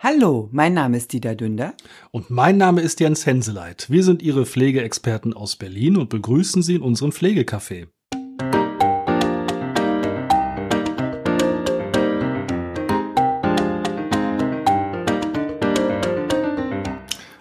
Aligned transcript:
Hallo, 0.00 0.48
mein 0.52 0.74
Name 0.74 0.96
ist 0.96 1.12
Dieter 1.12 1.34
Dünder. 1.34 1.74
Und 2.12 2.30
mein 2.30 2.56
Name 2.56 2.82
ist 2.82 3.00
Jens 3.00 3.26
Henseleit. 3.26 3.90
Wir 3.90 4.04
sind 4.04 4.22
Ihre 4.22 4.46
Pflegeexperten 4.46 5.34
aus 5.34 5.56
Berlin 5.56 5.96
und 5.96 6.08
begrüßen 6.08 6.62
Sie 6.62 6.76
in 6.76 6.82
unserem 6.82 7.10
Pflegecafé. 7.10 7.88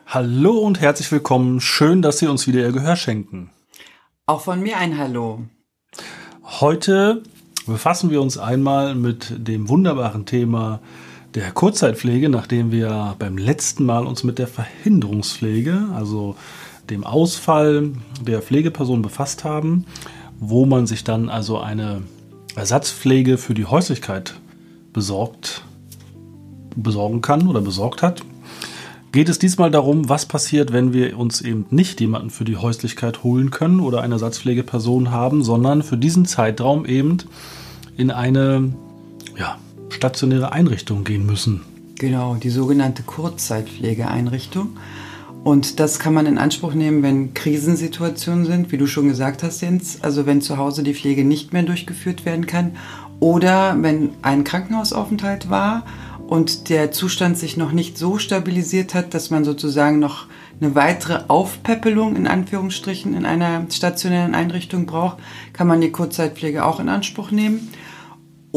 Hallo 0.07 0.57
und 0.57 0.81
herzlich 0.81 1.11
willkommen. 1.11 1.61
Schön, 1.61 2.01
dass 2.01 2.17
Sie 2.17 2.25
uns 2.25 2.47
wieder 2.47 2.61
Ihr 2.61 2.71
Gehör 2.71 2.95
schenken. 2.95 3.51
Auch 4.25 4.41
von 4.41 4.63
mir 4.63 4.77
ein 4.77 4.97
Hallo. 4.97 5.43
Heute 6.43 7.21
befassen 7.67 8.09
wir 8.09 8.19
uns 8.19 8.39
einmal 8.39 8.95
mit 8.95 9.47
dem 9.47 9.69
wunderbaren 9.69 10.25
Thema 10.25 10.81
der 11.35 11.51
Kurzzeitpflege, 11.51 12.29
nachdem 12.29 12.71
wir 12.71 13.15
beim 13.19 13.37
letzten 13.37 13.85
Mal 13.85 14.05
uns 14.05 14.23
mit 14.23 14.39
der 14.39 14.47
Verhinderungspflege, 14.47 15.89
also 15.93 16.35
dem 16.89 17.03
Ausfall 17.03 17.91
der 18.21 18.41
Pflegeperson 18.41 19.01
befasst 19.01 19.43
haben, 19.43 19.85
wo 20.39 20.65
man 20.65 20.87
sich 20.87 21.03
dann 21.03 21.29
also 21.29 21.59
eine 21.59 22.01
Ersatzpflege 22.55 23.37
für 23.37 23.53
die 23.53 23.65
Häuslichkeit 23.65 24.35
besorgt, 24.93 25.63
besorgen 26.75 27.21
kann 27.21 27.47
oder 27.47 27.61
besorgt 27.61 28.01
hat, 28.01 28.23
geht 29.11 29.29
es 29.29 29.39
diesmal 29.39 29.71
darum, 29.71 30.09
was 30.09 30.25
passiert, 30.25 30.73
wenn 30.73 30.93
wir 30.93 31.17
uns 31.17 31.41
eben 31.41 31.65
nicht 31.69 31.99
jemanden 32.01 32.29
für 32.29 32.45
die 32.45 32.57
Häuslichkeit 32.57 33.23
holen 33.23 33.51
können 33.51 33.79
oder 33.79 34.01
eine 34.01 34.15
Ersatzpflegeperson 34.15 35.11
haben, 35.11 35.43
sondern 35.43 35.81
für 35.83 35.97
diesen 35.97 36.25
Zeitraum 36.25 36.85
eben 36.85 37.17
in 37.95 38.11
eine 38.11 38.73
ja, 39.37 39.57
stationäre 39.89 40.51
Einrichtung 40.51 41.03
gehen 41.03 41.25
müssen. 41.25 41.61
Genau, 41.99 42.35
die 42.35 42.49
sogenannte 42.49 43.03
Kurzzeitpflegeeinrichtung. 43.03 44.77
Und 45.43 45.79
das 45.79 45.97
kann 45.99 46.13
man 46.13 46.25
in 46.25 46.37
Anspruch 46.37 46.73
nehmen, 46.73 47.03
wenn 47.03 47.33
Krisensituationen 47.33 48.45
sind, 48.45 48.71
wie 48.71 48.77
du 48.77 48.85
schon 48.85 49.07
gesagt 49.07 49.43
hast, 49.43 49.61
Jens. 49.61 49.99
Also 50.01 50.25
wenn 50.25 50.41
zu 50.41 50.57
Hause 50.57 50.83
die 50.83 50.93
Pflege 50.93 51.23
nicht 51.23 51.53
mehr 51.53 51.63
durchgeführt 51.63 52.25
werden 52.25 52.45
kann 52.45 52.75
oder 53.19 53.77
wenn 53.81 54.09
ein 54.21 54.43
Krankenhausaufenthalt 54.43 55.49
war 55.49 55.83
und 56.27 56.69
der 56.69 56.91
Zustand 56.91 57.37
sich 57.37 57.55
noch 57.55 57.71
nicht 57.71 57.97
so 57.97 58.17
stabilisiert 58.17 58.93
hat, 58.93 59.13
dass 59.13 59.29
man 59.29 59.45
sozusagen 59.45 59.99
noch 59.99 60.25
eine 60.59 60.75
weitere 60.75 61.21
Aufpäppelung 61.29 62.15
in 62.15 62.27
Anführungsstrichen 62.27 63.15
in 63.15 63.25
einer 63.25 63.65
stationären 63.71 64.35
Einrichtung 64.35 64.85
braucht, 64.85 65.17
kann 65.53 65.67
man 65.67 65.81
die 65.81 65.91
Kurzzeitpflege 65.91 66.65
auch 66.65 66.79
in 66.79 66.89
Anspruch 66.89 67.31
nehmen 67.31 67.69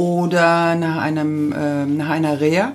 oder 0.01 0.77
nach, 0.77 0.97
einem, 0.97 1.53
äh, 1.53 1.85
nach 1.85 2.09
einer 2.09 2.41
Reha, 2.41 2.73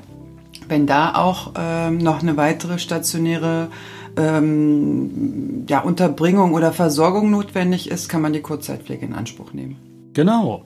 wenn 0.67 0.85
da 0.85 1.15
auch 1.15 1.53
äh, 1.57 1.89
noch 1.89 2.21
eine 2.21 2.37
weitere 2.37 2.77
stationäre 2.77 3.69
ähm, 4.15 5.65
ja, 5.67 5.79
Unterbringung 5.79 6.53
oder 6.53 6.71
Versorgung 6.71 7.31
notwendig 7.31 7.89
ist, 7.89 8.09
kann 8.09 8.21
man 8.21 8.31
die 8.31 8.41
Kurzzeitpflege 8.41 9.07
in 9.07 9.15
Anspruch 9.15 9.53
nehmen. 9.53 9.77
Genau. 10.13 10.65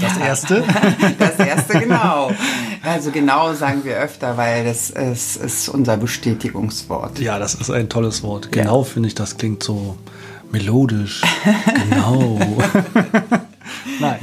Das 0.00 0.16
ja. 0.16 0.26
erste? 0.26 0.62
das 1.18 1.40
erste, 1.40 1.80
genau. 1.80 2.30
Also 2.84 3.10
genau 3.10 3.52
sagen 3.54 3.80
wir 3.82 3.96
öfter, 3.96 4.36
weil 4.36 4.64
das 4.64 4.90
ist, 4.90 5.36
ist 5.36 5.68
unser 5.68 5.96
Bestätigungswort. 5.96 7.18
Ja, 7.18 7.40
das 7.40 7.54
ist 7.54 7.70
ein 7.70 7.88
tolles 7.88 8.22
Wort. 8.22 8.52
Genau 8.52 8.78
ja. 8.78 8.84
finde 8.84 9.08
ich, 9.08 9.16
das 9.16 9.38
klingt 9.38 9.64
so 9.64 9.96
melodisch. 10.52 11.22
Genau. 11.90 12.38
Nein. 14.00 14.18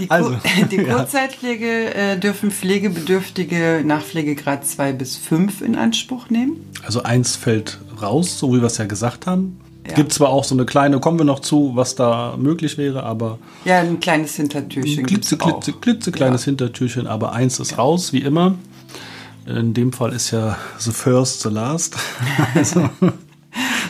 Die, 0.00 0.10
also, 0.10 0.36
die 0.70 0.78
Kurzzeitpflege 0.78 1.94
äh, 1.94 2.18
dürfen 2.18 2.50
Pflegebedürftige 2.50 3.82
nach 3.84 4.02
Pflegegrad 4.02 4.66
2 4.66 4.92
bis 4.92 5.16
5 5.16 5.60
in 5.62 5.76
Anspruch 5.76 6.30
nehmen. 6.30 6.64
Also 6.84 7.02
eins 7.02 7.36
fällt 7.36 7.78
raus, 8.00 8.38
so 8.38 8.52
wie 8.52 8.60
wir 8.60 8.66
es 8.66 8.78
ja 8.78 8.84
gesagt 8.84 9.26
haben. 9.26 9.60
Ja. 9.86 9.94
Gibt 9.94 10.12
zwar 10.12 10.30
auch 10.30 10.44
so 10.44 10.54
eine 10.54 10.66
kleine, 10.66 10.98
kommen 10.98 11.18
wir 11.18 11.24
noch 11.24 11.40
zu, 11.40 11.72
was 11.74 11.94
da 11.94 12.36
möglich 12.36 12.76
wäre, 12.76 13.04
aber. 13.04 13.38
Ja, 13.64 13.80
ein 13.80 14.00
kleines 14.00 14.34
Hintertürchen. 14.34 15.00
Ein 15.00 15.06
klitze, 15.06 15.36
klitze, 15.36 15.72
klitzekleines 15.72 16.42
ja. 16.42 16.46
Hintertürchen, 16.46 17.06
aber 17.06 17.32
eins 17.32 17.60
ist 17.60 17.72
ja. 17.72 17.76
raus, 17.76 18.12
wie 18.12 18.18
immer. 18.18 18.54
In 19.46 19.74
dem 19.74 19.92
Fall 19.92 20.12
ist 20.12 20.32
ja 20.32 20.58
the 20.78 20.90
first, 20.90 21.42
the 21.42 21.50
last. 21.50 21.96
also, 22.54 22.90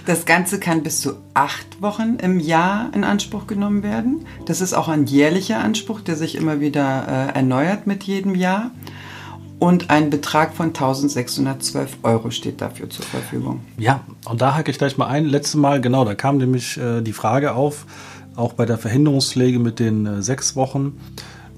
das 0.07 0.25
Ganze 0.25 0.61
kann 0.61 0.83
bis 0.83 1.01
zu 1.01 1.15
acht 1.35 1.83
Wochen 1.83 2.19
im 2.23 2.41
Jahr 2.41 2.91
in 2.95 3.05
Anspruch 3.05 3.47
genommen 3.47 3.83
werden. 3.83 4.25
Das 4.47 4.61
ist 4.61 4.73
auch 4.73 4.89
ein 4.89 5.07
jährlicher 5.07 5.59
Anspruch, 5.59 6.01
der 6.01 6.17
sich 6.17 6.37
immer 6.37 6.61
wieder 6.61 7.07
äh, 7.09 7.37
erneuert 7.37 7.87
mit 7.87 8.05
jedem 8.05 8.35
Jahr. 8.35 8.71
Und 9.59 9.91
ein 9.91 10.11
Betrag 10.11 10.55
von 10.55 10.69
1612 10.69 11.99
Euro 12.03 12.31
steht 12.31 12.61
dafür 12.61 12.91
zur 12.91 13.05
Verfügung. 13.05 13.61
Ja, 13.79 14.01
und 14.29 14.41
da 14.41 14.55
hake 14.55 14.71
ich 14.71 14.79
gleich 14.79 14.97
mal 14.97 15.07
ein. 15.07 15.25
Letztes 15.25 15.55
Mal, 15.55 15.81
genau, 15.81 16.05
da 16.05 16.15
kam 16.15 16.37
nämlich 16.37 16.77
äh, 16.77 17.01
die 17.01 17.15
Frage 17.15 17.55
auf, 17.55 17.87
auch 18.37 18.53
bei 18.53 18.67
der 18.67 18.79
Verhinderungspflege 18.79 19.59
mit 19.59 19.81
den 19.81 20.07
äh, 20.07 20.23
sechs 20.23 20.57
Wochen 20.57 21.01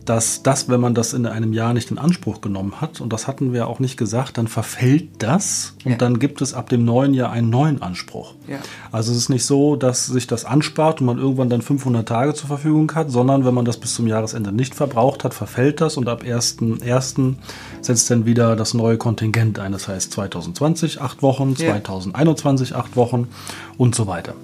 dass 0.09 0.43
das, 0.43 0.69
wenn 0.69 0.81
man 0.81 0.95
das 0.95 1.13
in 1.13 1.27
einem 1.27 1.53
Jahr 1.53 1.75
nicht 1.75 1.91
in 1.91 1.99
Anspruch 1.99 2.41
genommen 2.41 2.81
hat, 2.81 3.01
und 3.01 3.13
das 3.13 3.27
hatten 3.27 3.53
wir 3.53 3.69
auch 3.69 3.79
nicht 3.79 3.99
gesagt, 3.99 4.39
dann 4.39 4.49
verfällt 4.49 5.09
das 5.19 5.75
und 5.85 5.93
ja. 5.93 5.97
dann 5.99 6.19
gibt 6.19 6.41
es 6.41 6.55
ab 6.55 6.71
dem 6.71 6.85
neuen 6.85 7.13
Jahr 7.13 7.31
einen 7.31 7.51
neuen 7.51 7.83
Anspruch. 7.83 8.35
Ja. 8.47 8.57
Also 8.91 9.13
es 9.13 9.19
ist 9.19 9.29
nicht 9.29 9.45
so, 9.45 9.77
dass 9.77 10.07
sich 10.07 10.27
das 10.27 10.47
anspart 10.47 11.01
und 11.01 11.07
man 11.07 11.19
irgendwann 11.19 11.51
dann 11.51 11.61
500 11.61 12.09
Tage 12.09 12.33
zur 12.33 12.49
Verfügung 12.49 12.95
hat, 12.95 13.11
sondern 13.11 13.45
wenn 13.45 13.53
man 13.53 13.67
das 13.67 13.77
bis 13.77 13.95
zum 13.95 14.07
Jahresende 14.07 14.51
nicht 14.51 14.75
verbraucht 14.75 15.25
hat, 15.25 15.35
verfällt 15.35 15.81
das 15.83 15.99
und 15.99 16.09
ab 16.09 16.23
1.1. 16.23 17.35
setzt 17.83 18.11
dann 18.11 18.25
wieder 18.25 18.57
das 18.57 18.73
neue 18.73 18.97
Kontingent 18.97 19.59
ein. 19.59 19.73
Das 19.73 19.89
heißt 19.89 20.13
2020 20.13 21.03
acht 21.03 21.23
Wochen, 21.23 21.55
ja. 21.59 21.71
2021 21.71 22.75
acht 22.75 22.97
Wochen 22.97 23.29
und 23.77 23.95
so 23.95 24.07
weiter. 24.07 24.35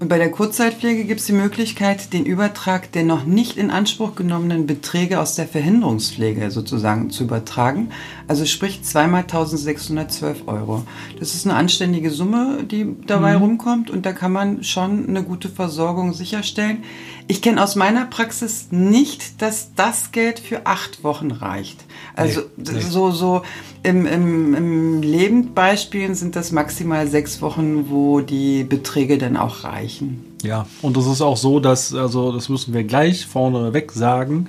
Und 0.00 0.08
bei 0.08 0.16
der 0.16 0.30
Kurzzeitpflege 0.30 1.04
gibt 1.04 1.20
es 1.20 1.26
die 1.26 1.34
Möglichkeit, 1.34 2.14
den 2.14 2.24
Übertrag 2.24 2.90
der 2.92 3.04
noch 3.04 3.24
nicht 3.24 3.58
in 3.58 3.70
Anspruch 3.70 4.14
genommenen 4.14 4.66
Beträge 4.66 5.20
aus 5.20 5.34
der 5.34 5.46
Verhinderungspflege 5.46 6.50
sozusagen 6.50 7.10
zu 7.10 7.24
übertragen. 7.24 7.90
Also 8.26 8.46
sprich 8.46 8.82
zweimal 8.82 9.22
1612 9.24 10.44
Euro. 10.48 10.84
Das 11.18 11.34
ist 11.34 11.46
eine 11.46 11.54
anständige 11.54 12.10
Summe, 12.10 12.64
die 12.64 12.96
dabei 13.06 13.36
mhm. 13.36 13.42
rumkommt 13.42 13.90
und 13.90 14.06
da 14.06 14.14
kann 14.14 14.32
man 14.32 14.64
schon 14.64 15.06
eine 15.06 15.22
gute 15.22 15.50
Versorgung 15.50 16.14
sicherstellen. 16.14 16.82
Ich 17.26 17.42
kenne 17.42 17.62
aus 17.62 17.76
meiner 17.76 18.06
Praxis 18.06 18.68
nicht, 18.70 19.42
dass 19.42 19.74
das 19.74 20.12
Geld 20.12 20.40
für 20.40 20.64
acht 20.64 21.04
Wochen 21.04 21.30
reicht. 21.30 21.84
Also 22.14 22.42
nee, 22.56 22.72
nee. 22.72 22.80
so, 22.80 23.10
so 23.10 23.42
im, 23.82 24.06
im, 24.06 24.54
im 24.54 25.02
Lebendbeispielen 25.02 26.14
sind 26.14 26.36
das 26.36 26.52
maximal 26.52 27.06
sechs 27.06 27.40
Wochen, 27.40 27.90
wo 27.90 28.20
die 28.20 28.64
Beträge 28.64 29.18
dann 29.18 29.36
auch 29.36 29.64
reichen. 29.64 30.24
Ja, 30.42 30.66
und 30.82 30.96
es 30.96 31.06
ist 31.06 31.20
auch 31.20 31.36
so, 31.36 31.60
dass, 31.60 31.94
also 31.94 32.32
das 32.32 32.48
müssen 32.48 32.74
wir 32.74 32.84
gleich 32.84 33.26
vorneweg 33.26 33.92
sagen, 33.92 34.48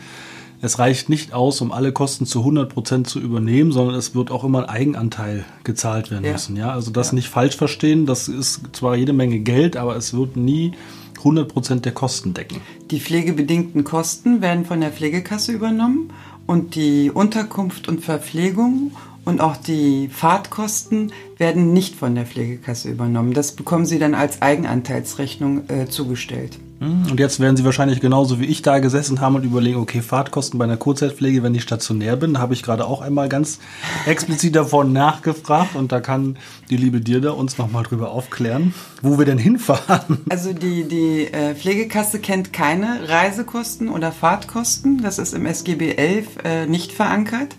es 0.63 0.77
reicht 0.77 1.09
nicht 1.09 1.33
aus, 1.33 1.59
um 1.61 1.71
alle 1.71 1.91
Kosten 1.91 2.27
zu 2.27 2.39
100 2.39 2.71
Prozent 2.71 3.09
zu 3.09 3.19
übernehmen, 3.19 3.71
sondern 3.71 3.95
es 3.95 4.13
wird 4.13 4.29
auch 4.29 4.43
immer 4.43 4.59
ein 4.59 4.69
Eigenanteil 4.69 5.43
gezahlt 5.63 6.11
werden 6.11 6.23
ja. 6.23 6.33
müssen. 6.33 6.55
Ja, 6.55 6.71
also 6.71 6.91
das 6.91 7.07
ja. 7.07 7.15
nicht 7.15 7.29
falsch 7.29 7.55
verstehen. 7.55 8.05
Das 8.05 8.27
ist 8.27 8.61
zwar 8.73 8.95
jede 8.95 9.11
Menge 9.11 9.39
Geld, 9.39 9.75
aber 9.75 9.95
es 9.95 10.13
wird 10.13 10.37
nie 10.37 10.73
100 11.17 11.47
Prozent 11.47 11.85
der 11.85 11.93
Kosten 11.93 12.33
decken. 12.35 12.61
Die 12.91 12.99
pflegebedingten 12.99 13.83
Kosten 13.83 14.41
werden 14.41 14.65
von 14.65 14.81
der 14.81 14.91
Pflegekasse 14.91 15.51
übernommen 15.51 16.11
und 16.47 16.75
die 16.75 17.11
Unterkunft 17.11 17.87
und 17.87 18.03
Verpflegung 18.03 18.91
und 19.25 19.41
auch 19.41 19.57
die 19.57 20.09
Fahrtkosten 20.09 21.11
werden 21.37 21.73
nicht 21.73 21.95
von 21.95 22.15
der 22.15 22.25
Pflegekasse 22.25 22.89
übernommen. 22.89 23.33
Das 23.33 23.53
bekommen 23.53 23.85
Sie 23.85 23.99
dann 23.99 24.15
als 24.15 24.41
Eigenanteilsrechnung 24.41 25.69
äh, 25.69 25.87
zugestellt. 25.87 26.59
Hm, 26.81 27.03
und 27.11 27.19
jetzt 27.19 27.39
werden 27.39 27.55
Sie 27.55 27.63
wahrscheinlich 27.63 27.99
genauso 27.99 28.39
wie 28.39 28.45
ich 28.45 28.63
da 28.63 28.79
gesessen 28.79 29.21
haben 29.21 29.35
und 29.35 29.43
überlegen, 29.43 29.77
okay, 29.79 30.01
Fahrtkosten 30.01 30.57
bei 30.57 30.65
einer 30.65 30.77
Kurzzeitpflege, 30.77 31.43
wenn 31.43 31.53
ich 31.53 31.61
stationär 31.61 32.15
bin, 32.15 32.39
habe 32.39 32.55
ich 32.55 32.63
gerade 32.63 32.85
auch 32.85 33.01
einmal 33.01 33.29
ganz 33.29 33.59
explizit 34.07 34.55
davon 34.55 34.91
nachgefragt 34.91 35.75
und 35.75 35.91
da 35.91 35.99
kann 35.99 36.39
die 36.71 36.77
liebe 36.77 36.99
Dirda 36.99 37.31
uns 37.31 37.59
nochmal 37.59 37.83
drüber 37.83 38.09
aufklären, 38.09 38.73
wo 39.03 39.19
wir 39.19 39.25
denn 39.25 39.37
hinfahren. 39.37 40.17
Also 40.29 40.53
die, 40.53 40.85
die 40.87 41.27
äh, 41.31 41.53
Pflegekasse 41.53 42.17
kennt 42.19 42.51
keine 42.51 43.07
Reisekosten 43.09 43.87
oder 43.89 44.11
Fahrtkosten. 44.11 45.03
Das 45.03 45.19
ist 45.19 45.33
im 45.33 45.45
SGB 45.45 45.93
11 45.93 46.27
äh, 46.43 46.65
nicht 46.65 46.93
verankert. 46.93 47.55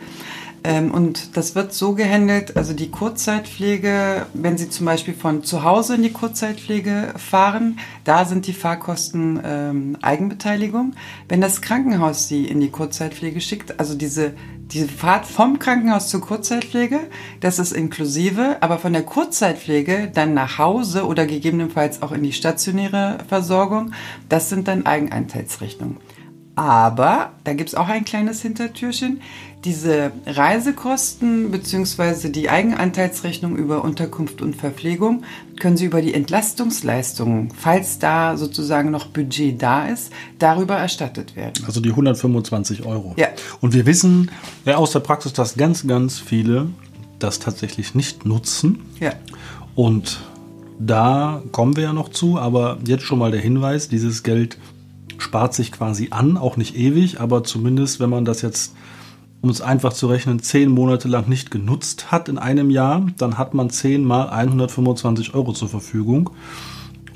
Ähm, 0.64 0.93
und 0.93 1.37
das 1.37 1.55
wird 1.55 1.73
so 1.73 1.94
gehandelt, 1.94 2.56
also 2.56 2.73
die 2.73 2.91
Kurzzeitpflege, 2.91 4.26
wenn 4.32 4.56
Sie 4.56 4.70
zum 4.70 4.87
Beispiel 4.87 5.14
von 5.14 5.43
zu 5.43 5.64
Hause 5.64 5.97
in 5.97 6.03
die 6.03 6.12
Kurzzeitpflege 6.12 7.14
fahren, 7.17 7.81
da 8.05 8.25
sind 8.25 8.47
die 8.47 8.53
Fahrkosten 8.53 9.41
ähm, 9.44 9.99
Eigenbeteiligung. 10.03 10.94
Wenn 11.29 11.41
das 11.41 11.62
Krankenhaus 11.62 12.29
Sie 12.29 12.44
in 12.44 12.61
die 12.61 12.70
Kurzzeitpflege 12.70 13.41
schickt, 13.41 13.81
also 13.81 13.97
diese, 13.97 14.35
diese 14.73 14.87
Fahrt 14.87 15.26
vom 15.26 15.59
Krankenhaus 15.59 16.09
zur 16.09 16.20
Kurzzeitpflege, 16.20 17.00
das 17.41 17.59
ist 17.59 17.73
inklusive, 17.73 18.59
aber 18.61 18.79
von 18.79 18.93
der 18.93 19.03
Kurzzeitpflege 19.03 20.12
dann 20.14 20.32
nach 20.32 20.59
Hause 20.59 21.06
oder 21.06 21.26
gegebenenfalls 21.26 22.03
auch 22.03 22.12
in 22.12 22.23
die 22.23 22.32
stationäre 22.32 23.19
Versorgung, 23.26 23.93
das 24.29 24.49
sind 24.49 24.69
dann 24.69 24.87
Eigeneinteilsrechnungen. 24.87 25.97
Aber 26.54 27.32
da 27.44 27.54
gibt 27.54 27.70
es 27.70 27.75
auch 27.75 27.88
ein 27.88 28.04
kleines 28.04 28.43
Hintertürchen. 28.43 29.20
Diese 29.64 30.12
Reisekosten 30.26 31.50
bzw. 31.50 32.28
die 32.28 32.50
Eigenanteilsrechnung 32.50 33.56
über 33.56 33.84
Unterkunft 33.84 34.43
und 34.43 34.56
Verpflegung 34.56 35.22
können 35.60 35.76
Sie 35.76 35.87
über 35.87 36.02
die 36.02 36.12
Entlastungsleistungen, 36.12 37.52
falls 37.56 37.99
da 37.99 38.37
sozusagen 38.37 38.90
noch 38.90 39.06
Budget 39.06 39.62
da 39.62 39.87
ist, 39.87 40.12
darüber 40.38 40.76
erstattet 40.76 41.37
werden. 41.37 41.64
Also 41.64 41.81
die 41.81 41.90
125 41.90 42.84
Euro. 42.84 43.14
Ja. 43.16 43.28
Und 43.60 43.72
wir 43.72 43.87
wissen 43.87 44.31
ja, 44.66 44.76
aus 44.76 44.90
der 44.90 45.00
Praxis, 45.00 45.32
dass 45.32 45.54
ganz, 45.54 45.87
ganz 45.87 46.19
viele 46.19 46.69
das 47.19 47.38
tatsächlich 47.38 47.94
nicht 47.94 48.26
nutzen. 48.26 48.81
Ja. 49.00 49.12
Und 49.75 50.20
da 50.78 51.43
kommen 51.52 51.76
wir 51.76 51.84
ja 51.84 51.93
noch 51.93 52.08
zu, 52.08 52.38
aber 52.38 52.78
jetzt 52.84 53.04
schon 53.04 53.20
mal 53.20 53.31
der 53.31 53.40
Hinweis, 53.40 53.88
dieses 53.88 54.22
Geld 54.22 54.58
spart 55.23 55.55
sich 55.55 55.73
quasi 55.73 56.09
an, 56.11 56.37
auch 56.37 56.57
nicht 56.57 56.77
ewig, 56.77 57.21
aber 57.21 57.45
zumindest, 57.45 58.01
wenn 58.01 58.11
man 58.11 58.25
das 58.25 58.43
jetzt, 58.43 58.75
um 59.41 59.51
es 59.51 59.61
einfach 59.61 59.93
zu 59.93 60.07
rechnen, 60.09 60.41
zehn 60.43 60.71
Monate 60.71 61.09
lang 61.09 61.29
nicht 61.29 61.51
genutzt 61.51 62.11
hat 62.13 62.29
in 62.29 62.39
einem 62.39 62.71
Jahr, 62.71 63.07
dann 63.19 63.39
hat 63.39 63.55
man 63.55 63.71
zehn 63.71 64.05
mal 64.05 64.29
125 64.29 65.35
Euro 65.35 65.53
zur 65.53 65.69
Verfügung. 65.69 66.31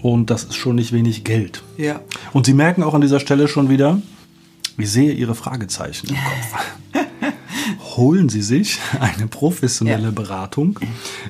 Und 0.03 0.31
das 0.31 0.45
ist 0.45 0.55
schon 0.57 0.77
nicht 0.77 0.93
wenig 0.93 1.25
Geld. 1.25 1.63
Ja. 1.77 2.01
Und 2.33 2.47
Sie 2.47 2.55
merken 2.55 2.83
auch 2.83 2.95
an 2.95 3.01
dieser 3.01 3.19
Stelle 3.21 3.49
schon 3.49 3.69
wieder, 3.69 4.01
ich 4.79 4.91
sehe 4.91 5.13
Ihre 5.13 5.35
Fragezeichen 5.35 6.09
im 6.11 6.17
Kopf. 6.17 7.07
Holen 7.97 8.29
Sie 8.29 8.43
sich 8.43 8.79
eine 9.01 9.27
professionelle 9.27 10.05
Ja. 10.05 10.11
Beratung, 10.11 10.79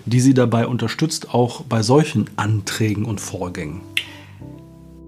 die 0.05 0.21
Sie 0.21 0.35
dabei 0.35 0.67
unterstützt, 0.67 1.33
auch 1.33 1.63
bei 1.63 1.83
solchen 1.83 2.29
Anträgen 2.37 3.05
und 3.05 3.21
Vorgängen. 3.21 3.83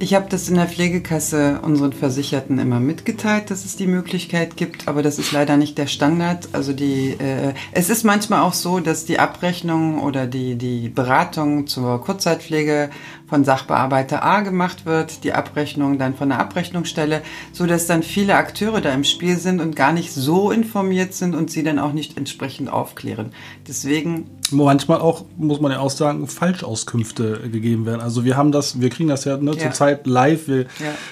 Ich 0.01 0.15
habe 0.15 0.27
das 0.29 0.49
in 0.49 0.55
der 0.55 0.69
Pflegekasse 0.69 1.59
unseren 1.63 1.93
Versicherten 1.93 2.61
immer 2.61 2.79
mitgeteilt, 2.79 3.51
dass 3.51 3.65
es 3.65 3.75
die 3.75 3.89
Möglichkeit 3.89 4.57
gibt, 4.57 4.87
aber 4.87 5.03
das 5.03 5.19
ist 5.19 5.33
leider 5.33 5.57
nicht 5.57 5.77
der 5.77 5.89
Standard. 5.89 6.51
Also 6.53 6.73
die, 6.73 7.17
äh, 7.19 7.53
es 7.73 7.91
ist 7.91 8.05
manchmal 8.05 8.43
auch 8.43 8.53
so, 8.53 8.79
dass 8.79 9.07
die 9.07 9.19
Abrechnung 9.19 10.01
oder 10.01 10.29
die, 10.29 10.55
die 10.55 10.89
Beratung 10.89 11.67
zur 11.67 12.01
Kurzzeitpflege 12.01 12.91
von 13.29 13.45
Sachbearbeiter 13.45 14.25
A 14.25 14.41
gemacht 14.41 14.87
wird, 14.87 15.23
die 15.25 15.33
Abrechnung 15.33 15.99
dann 15.99 16.15
von 16.15 16.31
der 16.31 16.39
Abrechnungsstelle, 16.41 17.23
so 17.53 17.67
dass 17.67 17.87
dann 17.87 18.03
viele 18.03 18.35
Akteure 18.37 18.81
da 18.81 18.93
im 18.93 19.05
Spiel 19.05 19.37
sind 19.37 19.61
und 19.61 19.77
gar 19.77 19.93
nicht 19.93 20.13
so 20.13 20.51
informiert 20.51 21.13
sind 21.15 21.35
und 21.35 21.51
sie 21.51 21.63
dann 21.63 21.79
auch 21.79 21.93
nicht 21.93 22.17
entsprechend 22.17 22.71
aufklären. 22.73 23.33
Deswegen 23.67 24.27
Manchmal 24.51 24.99
auch, 25.01 25.27
muss 25.37 25.61
man 25.61 25.73
ja 25.73 25.81
auch 25.81 25.91
sagen, 25.91 26.27
Falschauskünfte 26.27 27.51
gegeben 27.53 27.85
werden. 27.85 28.01
Also 28.01 28.25
wir 28.25 28.37
haben 28.37 28.51
das, 28.51 28.81
wir 28.81 28.89
kriegen 28.89 29.11
das 29.11 29.25
ja, 29.27 29.37
ne, 29.37 29.53
Ja. 29.53 29.59
zurzeit 29.59 30.07
live, 30.07 30.49
wir, 30.49 30.61
Ja. 30.63 30.67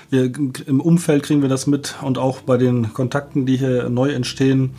wir 0.08 0.32
im 0.66 0.80
Umfeld 0.80 1.22
kriegen 1.22 1.42
wir 1.42 1.50
das 1.50 1.66
mit 1.66 1.96
und 2.00 2.16
auch 2.16 2.40
bei 2.40 2.56
den 2.56 2.94
Kontakten, 2.94 3.44
die 3.44 3.58
hier 3.58 3.90
neu 3.90 4.10
entstehen, 4.12 4.74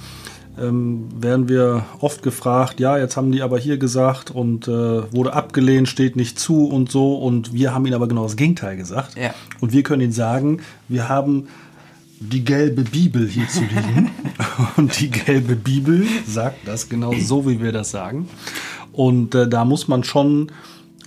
ähm, 0.59 1.07
werden 1.19 1.49
wir 1.49 1.85
oft 1.99 2.23
gefragt, 2.23 2.79
ja, 2.79 2.97
jetzt 2.97 3.17
haben 3.17 3.31
die 3.31 3.41
aber 3.41 3.59
hier 3.59 3.77
gesagt 3.77 4.31
und 4.31 4.67
äh, 4.67 4.71
wurde 5.13 5.33
abgelehnt, 5.33 5.87
steht 5.87 6.15
nicht 6.15 6.39
zu 6.39 6.67
und 6.67 6.91
so 6.91 7.15
und 7.15 7.53
wir 7.53 7.73
haben 7.73 7.85
ihnen 7.85 7.95
aber 7.95 8.07
genau 8.07 8.23
das 8.23 8.35
Gegenteil 8.35 8.77
gesagt. 8.77 9.17
Ja. 9.17 9.33
Und 9.59 9.73
wir 9.73 9.83
können 9.83 10.01
ihnen 10.01 10.11
sagen, 10.11 10.61
wir 10.87 11.09
haben 11.09 11.47
die 12.19 12.43
gelbe 12.43 12.83
Bibel 12.83 13.27
hier 13.27 13.47
zu 13.47 13.61
liegen. 13.61 14.11
Und 14.77 14.99
die 14.99 15.09
gelbe 15.09 15.55
Bibel 15.55 16.05
sagt 16.25 16.67
das 16.67 16.89
genau 16.89 17.13
so, 17.13 17.47
wie 17.47 17.61
wir 17.61 17.71
das 17.71 17.91
sagen. 17.91 18.27
Und 18.91 19.35
äh, 19.35 19.47
da 19.47 19.65
muss 19.65 19.87
man 19.87 20.03
schon 20.03 20.51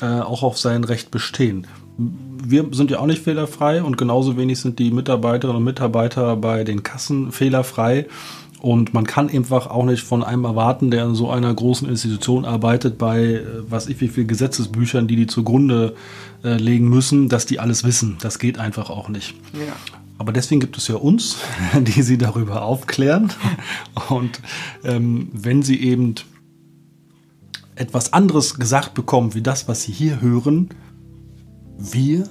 äh, 0.01 0.07
auch 0.07 0.43
auf 0.43 0.59
sein 0.59 0.85
Recht 0.85 1.11
bestehen. 1.11 1.67
Wir 1.99 2.67
sind 2.73 2.91
ja 2.91 3.01
auch 3.01 3.07
nicht 3.07 3.23
fehlerfrei 3.23 3.83
und 3.83 3.99
genauso 3.99 4.37
wenig 4.37 4.61
sind 4.61 4.79
die 4.79 4.91
Mitarbeiterinnen 4.91 5.59
und 5.59 5.65
Mitarbeiter 5.65 6.37
bei 6.37 6.65
den 6.65 6.83
Kassen 6.83 7.33
fehlerfrei. 7.33 8.07
Und 8.61 8.93
man 8.93 9.07
kann 9.07 9.31
einfach 9.31 9.69
auch 9.69 9.85
nicht 9.85 10.03
von 10.03 10.23
einem 10.23 10.45
erwarten, 10.45 10.91
der 10.91 11.07
in 11.07 11.15
so 11.15 11.31
einer 11.31 11.53
großen 11.53 11.89
Institution 11.89 12.45
arbeitet, 12.45 12.99
bei 12.99 13.23
äh, 13.23 13.43
was 13.63 13.89
ich 13.89 14.01
wie 14.01 14.09
viel 14.09 14.27
Gesetzesbüchern, 14.27 15.09
die 15.09 15.17
die 15.17 15.27
zugrunde 15.27 15.95
äh, 16.45 16.57
legen 16.57 16.89
müssen, 16.89 17.29
dass 17.29 17.47
die 17.47 17.59
alles 17.59 17.85
wissen. 17.85 18.19
Das 18.21 18.39
geht 18.39 18.59
einfach 18.59 18.91
auch 18.91 19.09
nicht. 19.09 19.35
ja. 19.55 19.75
Aber 20.19 20.35
deswegen 20.35 20.61
gibt 20.61 20.77
es 20.77 20.87
ja 20.87 20.97
uns, 20.97 21.39
die 21.81 22.03
sie 22.03 22.19
darüber 22.19 22.61
aufklären. 22.61 23.33
Und 24.11 24.43
ähm, 24.85 25.31
wenn 25.33 25.63
sie 25.63 25.81
eben 25.81 26.15
etwas 27.75 28.13
anderes 28.13 28.57
gesagt 28.57 28.93
bekommen, 28.93 29.33
wie 29.33 29.41
das, 29.41 29.67
was 29.67 29.85
sie 29.85 29.93
hier 29.93 30.21
hören, 30.21 30.69
wir 31.79 32.29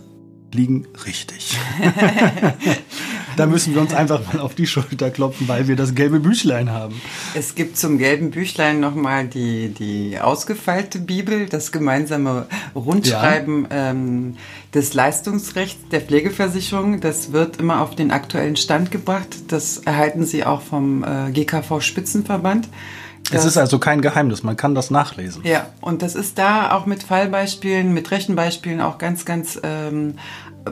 liegen 0.54 0.86
richtig. 1.04 1.58
da 3.38 3.46
müssen 3.46 3.74
wir 3.74 3.82
uns 3.82 3.94
einfach 3.94 4.22
mal 4.34 4.40
auf 4.40 4.56
die 4.56 4.68
Schulter 4.68 5.10
klopfen, 5.10 5.48
weil 5.48 5.68
wir 5.68 5.76
das 5.76 5.96
gelbe 5.96 6.20
Büchlein 6.20 6.70
haben. 6.70 7.02
Es 7.36 7.56
gibt 7.56 7.78
zum 7.78 7.98
gelben 7.98 8.32
Büchlein 8.32 8.80
nochmal 8.80 9.28
die, 9.28 9.70
die 9.70 10.20
ausgefeilte 10.20 11.00
Bibel, 11.00 11.48
das 11.48 11.72
gemeinsame 11.72 12.48
Rundschreiben 12.76 13.68
ähm, 13.72 14.38
des 14.74 14.94
Leistungsrechts 14.94 15.90
der 15.90 16.02
Pflegeversicherung. 16.02 17.02
Das 17.02 17.32
wird 17.32 17.58
immer 17.58 17.82
auf 17.82 17.96
den 17.96 18.12
aktuellen 18.12 18.56
Stand 18.56 18.92
gebracht. 18.92 19.28
Das 19.48 19.80
erhalten 19.80 20.26
Sie 20.26 20.46
auch 20.46 20.62
vom 20.62 21.04
äh, 21.04 21.32
GKV 21.32 21.82
Spitzenverband. 21.82 22.68
Es 23.32 23.46
ist 23.46 23.58
also 23.58 23.80
kein 23.80 24.02
Geheimnis, 24.02 24.44
man 24.44 24.58
kann 24.58 24.74
das 24.74 24.90
nachlesen. 24.90 25.44
ja, 25.44 25.68
und 25.82 26.02
das 26.02 26.16
ist 26.16 26.38
da 26.38 26.72
auch 26.72 26.86
mit 26.86 27.04
Fallbeispielen, 27.04 27.94
mit 27.94 28.10
Rechenbeispielen 28.10 28.82
auch 28.82 28.98
ganz, 28.98 29.26
ganz 29.26 29.60
ähm, 29.62 30.16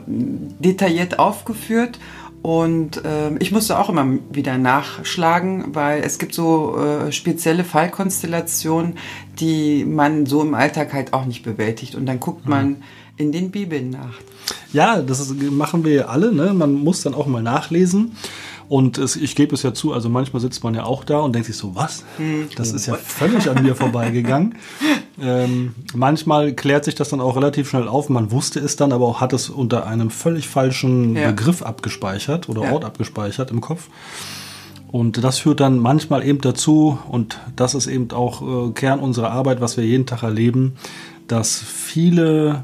detailliert 0.05 1.19
aufgeführt. 1.19 1.99
Und 2.41 3.01
ähm, 3.03 3.37
ich 3.39 3.51
musste 3.51 3.77
auch 3.77 3.89
immer 3.89 4.07
wieder 4.31 4.57
nachschlagen, 4.57 5.75
weil 5.75 6.01
es 6.01 6.17
gibt 6.17 6.33
so 6.33 6.77
äh, 6.77 7.11
spezielle 7.11 7.63
Fallkonstellationen, 7.63 8.97
die 9.39 9.83
man 9.83 10.25
so 10.25 10.41
im 10.41 10.53
Alltag 10.53 10.93
halt 10.93 11.13
auch 11.13 11.25
nicht 11.25 11.43
bewältigt. 11.43 11.95
Und 11.95 12.05
dann 12.05 12.19
guckt 12.19 12.47
man 12.47 12.77
in 13.17 13.31
den 13.31 13.51
Bibeln 13.51 13.89
nach. 13.89 14.19
Ja, 14.71 15.01
das 15.01 15.33
machen 15.33 15.83
wir 15.83 15.93
ja 15.93 16.05
alle. 16.05 16.33
Ne? 16.33 16.53
Man 16.53 16.73
muss 16.73 17.01
dann 17.01 17.13
auch 17.13 17.27
mal 17.27 17.41
nachlesen. 17.41 18.15
Und 18.69 18.97
es, 18.97 19.15
ich 19.15 19.35
gebe 19.35 19.55
es 19.55 19.63
ja 19.63 19.73
zu, 19.73 19.93
also 19.93 20.09
manchmal 20.09 20.41
sitzt 20.41 20.63
man 20.63 20.75
ja 20.75 20.83
auch 20.83 21.03
da 21.05 21.19
und 21.19 21.33
denkt 21.33 21.45
sich 21.47 21.55
so, 21.55 21.73
was? 21.75 22.03
Das 22.57 22.73
ist 22.73 22.85
ja 22.85 22.95
völlig 22.95 23.49
an 23.49 23.63
mir 23.63 23.75
vorbeigegangen. 23.75 24.55
Ähm, 25.19 25.73
manchmal 25.95 26.53
klärt 26.53 26.85
sich 26.85 26.93
das 26.93 27.09
dann 27.09 27.21
auch 27.21 27.35
relativ 27.35 27.67
schnell 27.67 27.87
auf. 27.87 28.07
Man 28.07 28.29
wusste 28.29 28.59
es 28.59 28.75
dann, 28.75 28.91
aber 28.91 29.07
auch 29.07 29.19
hat 29.19 29.33
es 29.33 29.49
unter 29.49 29.87
einem 29.87 30.11
völlig 30.11 30.47
falschen 30.47 31.15
Ja. 31.15 31.31
Begriff 31.31 31.63
abgespeichert 31.63 32.49
oder 32.49 32.65
Ja. 32.65 32.73
Ort 32.73 32.85
abgespeichert 32.85 33.49
im 33.49 33.59
Kopf. 33.59 33.87
Und 34.91 35.23
das 35.23 35.39
führt 35.39 35.59
dann 35.59 35.79
manchmal 35.79 36.23
eben 36.23 36.39
dazu, 36.41 36.99
und 37.09 37.39
das 37.55 37.73
ist 37.73 37.87
eben 37.87 38.11
auch 38.11 38.67
äh, 38.67 38.71
Kern 38.73 38.99
unserer 38.99 39.31
Arbeit, 39.31 39.59
was 39.59 39.75
wir 39.75 39.83
jeden 39.83 40.05
Tag 40.05 40.21
erleben, 40.21 40.73
dass 41.27 41.57
viele, 41.57 42.63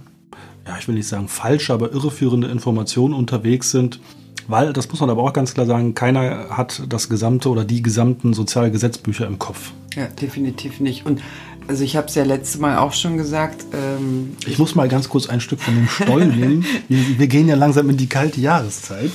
ja, 0.67 0.77
ich 0.79 0.88
will 0.88 0.93
nicht 0.93 1.07
sagen 1.07 1.29
falsche, 1.29 1.74
aber 1.74 1.91
irreführende 1.91 2.50
Informationen 2.50 3.15
unterwegs 3.15 3.72
sind, 3.72 4.00
weil, 4.47 4.73
das 4.73 4.89
muss 4.89 5.00
man 5.00 5.09
aber 5.09 5.23
auch 5.23 5.33
ganz 5.33 5.53
klar 5.53 5.65
sagen, 5.65 5.95
keiner 5.95 6.50
hat 6.50 6.83
das 6.89 7.09
gesamte 7.09 7.50
oder 7.50 7.65
die 7.65 7.81
gesamten 7.81 8.33
Sozialgesetzbücher 8.33 9.25
im 9.25 9.39
Kopf. 9.39 9.71
Ja, 9.95 10.07
definitiv 10.07 10.79
nicht. 10.79 11.05
Und 11.05 11.21
also 11.67 11.83
ich 11.83 11.95
habe 11.95 12.07
es 12.07 12.15
ja 12.15 12.23
letztes 12.23 12.59
Mal 12.59 12.77
auch 12.77 12.93
schon 12.93 13.17
gesagt, 13.17 13.65
ähm, 13.73 14.35
Ich 14.45 14.59
muss 14.59 14.75
mal 14.75 14.89
ganz 14.89 15.07
kurz 15.09 15.27
ein 15.27 15.39
Stück 15.39 15.62
von 15.62 15.75
dem 15.75 15.88
Steuer 15.88 16.25
nehmen. 16.25 16.65
Wir, 16.89 17.19
wir 17.19 17.27
gehen 17.27 17.47
ja 17.47 17.55
langsam 17.55 17.89
in 17.89 17.97
die 17.97 18.07
kalte 18.07 18.41
Jahreszeit. 18.41 19.12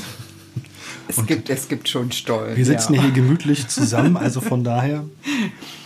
es, 1.08 1.26
gibt, 1.26 1.50
es 1.50 1.68
gibt 1.68 1.88
schon 1.88 2.10
Stollen. 2.12 2.56
Wir 2.56 2.64
sitzen 2.64 2.94
ja. 2.94 3.02
hier 3.02 3.10
gemütlich 3.10 3.68
zusammen, 3.68 4.16
also 4.16 4.40
von 4.40 4.64
daher. 4.64 5.04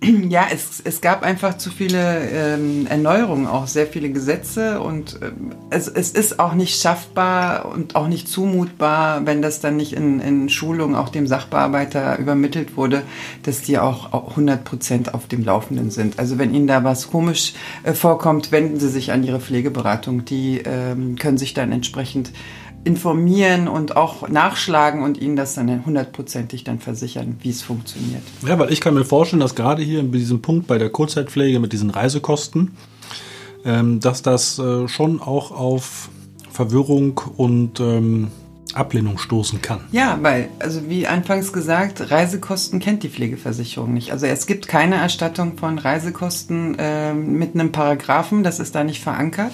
Ja, 0.28 0.46
es, 0.52 0.80
es 0.84 1.00
gab 1.00 1.22
einfach 1.22 1.56
zu 1.58 1.70
viele 1.70 2.28
ähm, 2.28 2.86
Erneuerungen, 2.88 3.46
auch 3.46 3.66
sehr 3.66 3.86
viele 3.86 4.10
Gesetze 4.10 4.80
und 4.80 5.18
ähm, 5.22 5.54
es, 5.70 5.88
es 5.88 6.10
ist 6.10 6.38
auch 6.38 6.54
nicht 6.54 6.80
schaffbar 6.80 7.66
und 7.66 7.96
auch 7.96 8.08
nicht 8.08 8.28
zumutbar, 8.28 9.24
wenn 9.24 9.42
das 9.42 9.60
dann 9.60 9.76
nicht 9.76 9.92
in, 9.92 10.20
in 10.20 10.48
Schulung 10.48 10.94
auch 10.94 11.08
dem 11.08 11.26
Sachbearbeiter 11.26 12.18
übermittelt 12.18 12.76
wurde, 12.76 13.02
dass 13.42 13.62
die 13.62 13.78
auch 13.78 14.12
auch 14.12 14.30
100 14.30 14.64
Prozent 14.64 15.14
auf 15.14 15.26
dem 15.26 15.44
Laufenden 15.44 15.90
sind. 15.90 16.18
Also 16.18 16.38
wenn 16.38 16.54
Ihnen 16.54 16.66
da 16.66 16.84
was 16.84 17.10
komisch 17.10 17.54
äh, 17.82 17.92
vorkommt, 17.92 18.52
wenden 18.52 18.78
Sie 18.78 18.88
sich 18.88 19.12
an 19.12 19.24
Ihre 19.24 19.40
Pflegeberatung. 19.40 20.24
Die 20.24 20.60
ähm, 20.64 21.16
können 21.16 21.38
sich 21.38 21.54
dann 21.54 21.72
entsprechend 21.72 22.32
informieren 22.86 23.66
und 23.66 23.96
auch 23.96 24.28
nachschlagen 24.28 25.02
und 25.02 25.20
Ihnen 25.20 25.36
das 25.36 25.54
dann 25.54 25.84
hundertprozentig 25.84 26.64
dann 26.64 26.78
versichern, 26.78 27.36
wie 27.40 27.50
es 27.50 27.62
funktioniert. 27.62 28.22
Ja, 28.46 28.58
weil 28.58 28.72
ich 28.72 28.80
kann 28.80 28.94
mir 28.94 29.04
vorstellen, 29.04 29.40
dass 29.40 29.56
gerade 29.56 29.82
hier 29.82 30.00
in 30.00 30.12
diesem 30.12 30.40
Punkt 30.40 30.68
bei 30.68 30.78
der 30.78 30.88
Kurzzeitpflege 30.88 31.58
mit 31.58 31.72
diesen 31.72 31.90
Reisekosten, 31.90 32.76
ähm, 33.64 33.98
dass 34.00 34.22
das 34.22 34.58
äh, 34.58 34.86
schon 34.86 35.20
auch 35.20 35.50
auf 35.50 36.08
Verwirrung 36.50 37.20
und 37.36 37.80
ähm, 37.80 38.28
Ablehnung 38.76 39.18
stoßen 39.18 39.62
kann. 39.62 39.80
Ja, 39.92 40.18
weil, 40.22 40.48
also 40.58 40.88
wie 40.88 41.06
anfangs 41.06 41.52
gesagt, 41.52 42.10
Reisekosten 42.10 42.80
kennt 42.80 43.02
die 43.02 43.08
Pflegeversicherung 43.08 43.92
nicht. 43.92 44.12
Also 44.12 44.26
es 44.26 44.46
gibt 44.46 44.68
keine 44.68 44.96
Erstattung 44.96 45.56
von 45.56 45.78
Reisekosten 45.78 46.76
ähm, 46.78 47.38
mit 47.38 47.54
einem 47.54 47.72
Paragraphen, 47.72 48.42
das 48.42 48.60
ist 48.60 48.74
da 48.74 48.84
nicht 48.84 49.02
verankert. 49.02 49.52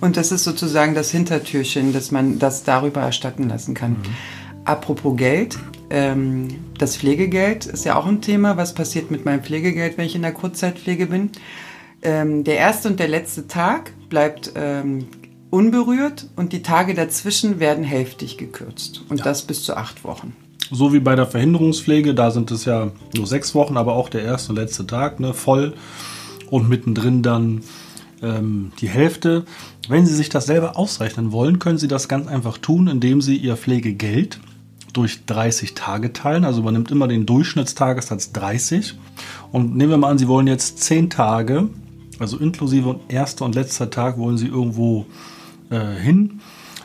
Und 0.00 0.16
das 0.16 0.32
ist 0.32 0.44
sozusagen 0.44 0.94
das 0.94 1.10
Hintertürchen, 1.10 1.92
dass 1.92 2.10
man 2.10 2.38
das 2.38 2.64
darüber 2.64 3.00
erstatten 3.02 3.48
lassen 3.48 3.74
kann. 3.74 3.96
Apropos 4.64 5.16
Geld, 5.16 5.58
ähm, 5.90 6.48
das 6.78 6.96
Pflegegeld 6.96 7.66
ist 7.66 7.84
ja 7.84 7.96
auch 7.96 8.06
ein 8.06 8.20
Thema. 8.20 8.56
Was 8.56 8.74
passiert 8.74 9.10
mit 9.10 9.24
meinem 9.24 9.42
Pflegegeld, 9.42 9.98
wenn 9.98 10.06
ich 10.06 10.14
in 10.14 10.22
der 10.22 10.32
Kurzzeitpflege 10.32 11.06
bin? 11.06 11.30
Ähm, 12.02 12.44
der 12.44 12.56
erste 12.56 12.88
und 12.88 13.00
der 13.00 13.08
letzte 13.08 13.46
Tag 13.46 13.92
bleibt 14.08 14.52
ähm, 14.56 15.06
unberührt 15.54 16.26
und 16.34 16.52
die 16.52 16.62
Tage 16.62 16.94
dazwischen 16.94 17.60
werden 17.60 17.84
hälftig 17.84 18.36
gekürzt. 18.36 19.02
Und 19.08 19.18
ja. 19.18 19.24
das 19.24 19.42
bis 19.42 19.62
zu 19.62 19.76
acht 19.76 20.02
Wochen. 20.02 20.34
So 20.70 20.92
wie 20.92 20.98
bei 20.98 21.14
der 21.14 21.26
Verhinderungspflege, 21.26 22.12
da 22.12 22.32
sind 22.32 22.50
es 22.50 22.64
ja 22.64 22.90
nur 23.16 23.26
sechs 23.26 23.54
Wochen, 23.54 23.76
aber 23.76 23.94
auch 23.94 24.08
der 24.08 24.22
erste 24.22 24.50
und 24.50 24.56
letzte 24.56 24.86
Tag 24.86 25.20
ne, 25.20 25.32
voll 25.32 25.74
und 26.50 26.68
mittendrin 26.68 27.22
dann 27.22 27.62
ähm, 28.20 28.72
die 28.80 28.88
Hälfte. 28.88 29.44
Wenn 29.88 30.06
Sie 30.06 30.14
sich 30.14 30.28
das 30.28 30.46
selber 30.46 30.76
ausrechnen 30.76 31.30
wollen, 31.30 31.60
können 31.60 31.78
Sie 31.78 31.88
das 31.88 32.08
ganz 32.08 32.26
einfach 32.26 32.58
tun, 32.58 32.88
indem 32.88 33.20
Sie 33.20 33.36
Ihr 33.36 33.56
Pflegegeld 33.56 34.40
durch 34.92 35.24
30 35.26 35.74
Tage 35.74 36.12
teilen. 36.12 36.44
Also 36.44 36.62
man 36.62 36.74
nimmt 36.74 36.90
immer 36.90 37.06
den 37.06 37.26
Durchschnittstagessatz 37.26 38.32
30. 38.32 38.94
Und 39.52 39.76
nehmen 39.76 39.90
wir 39.90 39.98
mal 39.98 40.10
an, 40.10 40.18
Sie 40.18 40.26
wollen 40.26 40.48
jetzt 40.48 40.82
10 40.82 41.10
Tage, 41.10 41.68
also 42.18 42.38
inklusive 42.38 42.98
erster 43.08 43.44
und 43.44 43.54
letzter 43.54 43.90
Tag, 43.90 44.18
wollen 44.18 44.38
Sie 44.38 44.48
irgendwo 44.48 45.06
äh, 45.70 46.00
hin. 46.00 46.40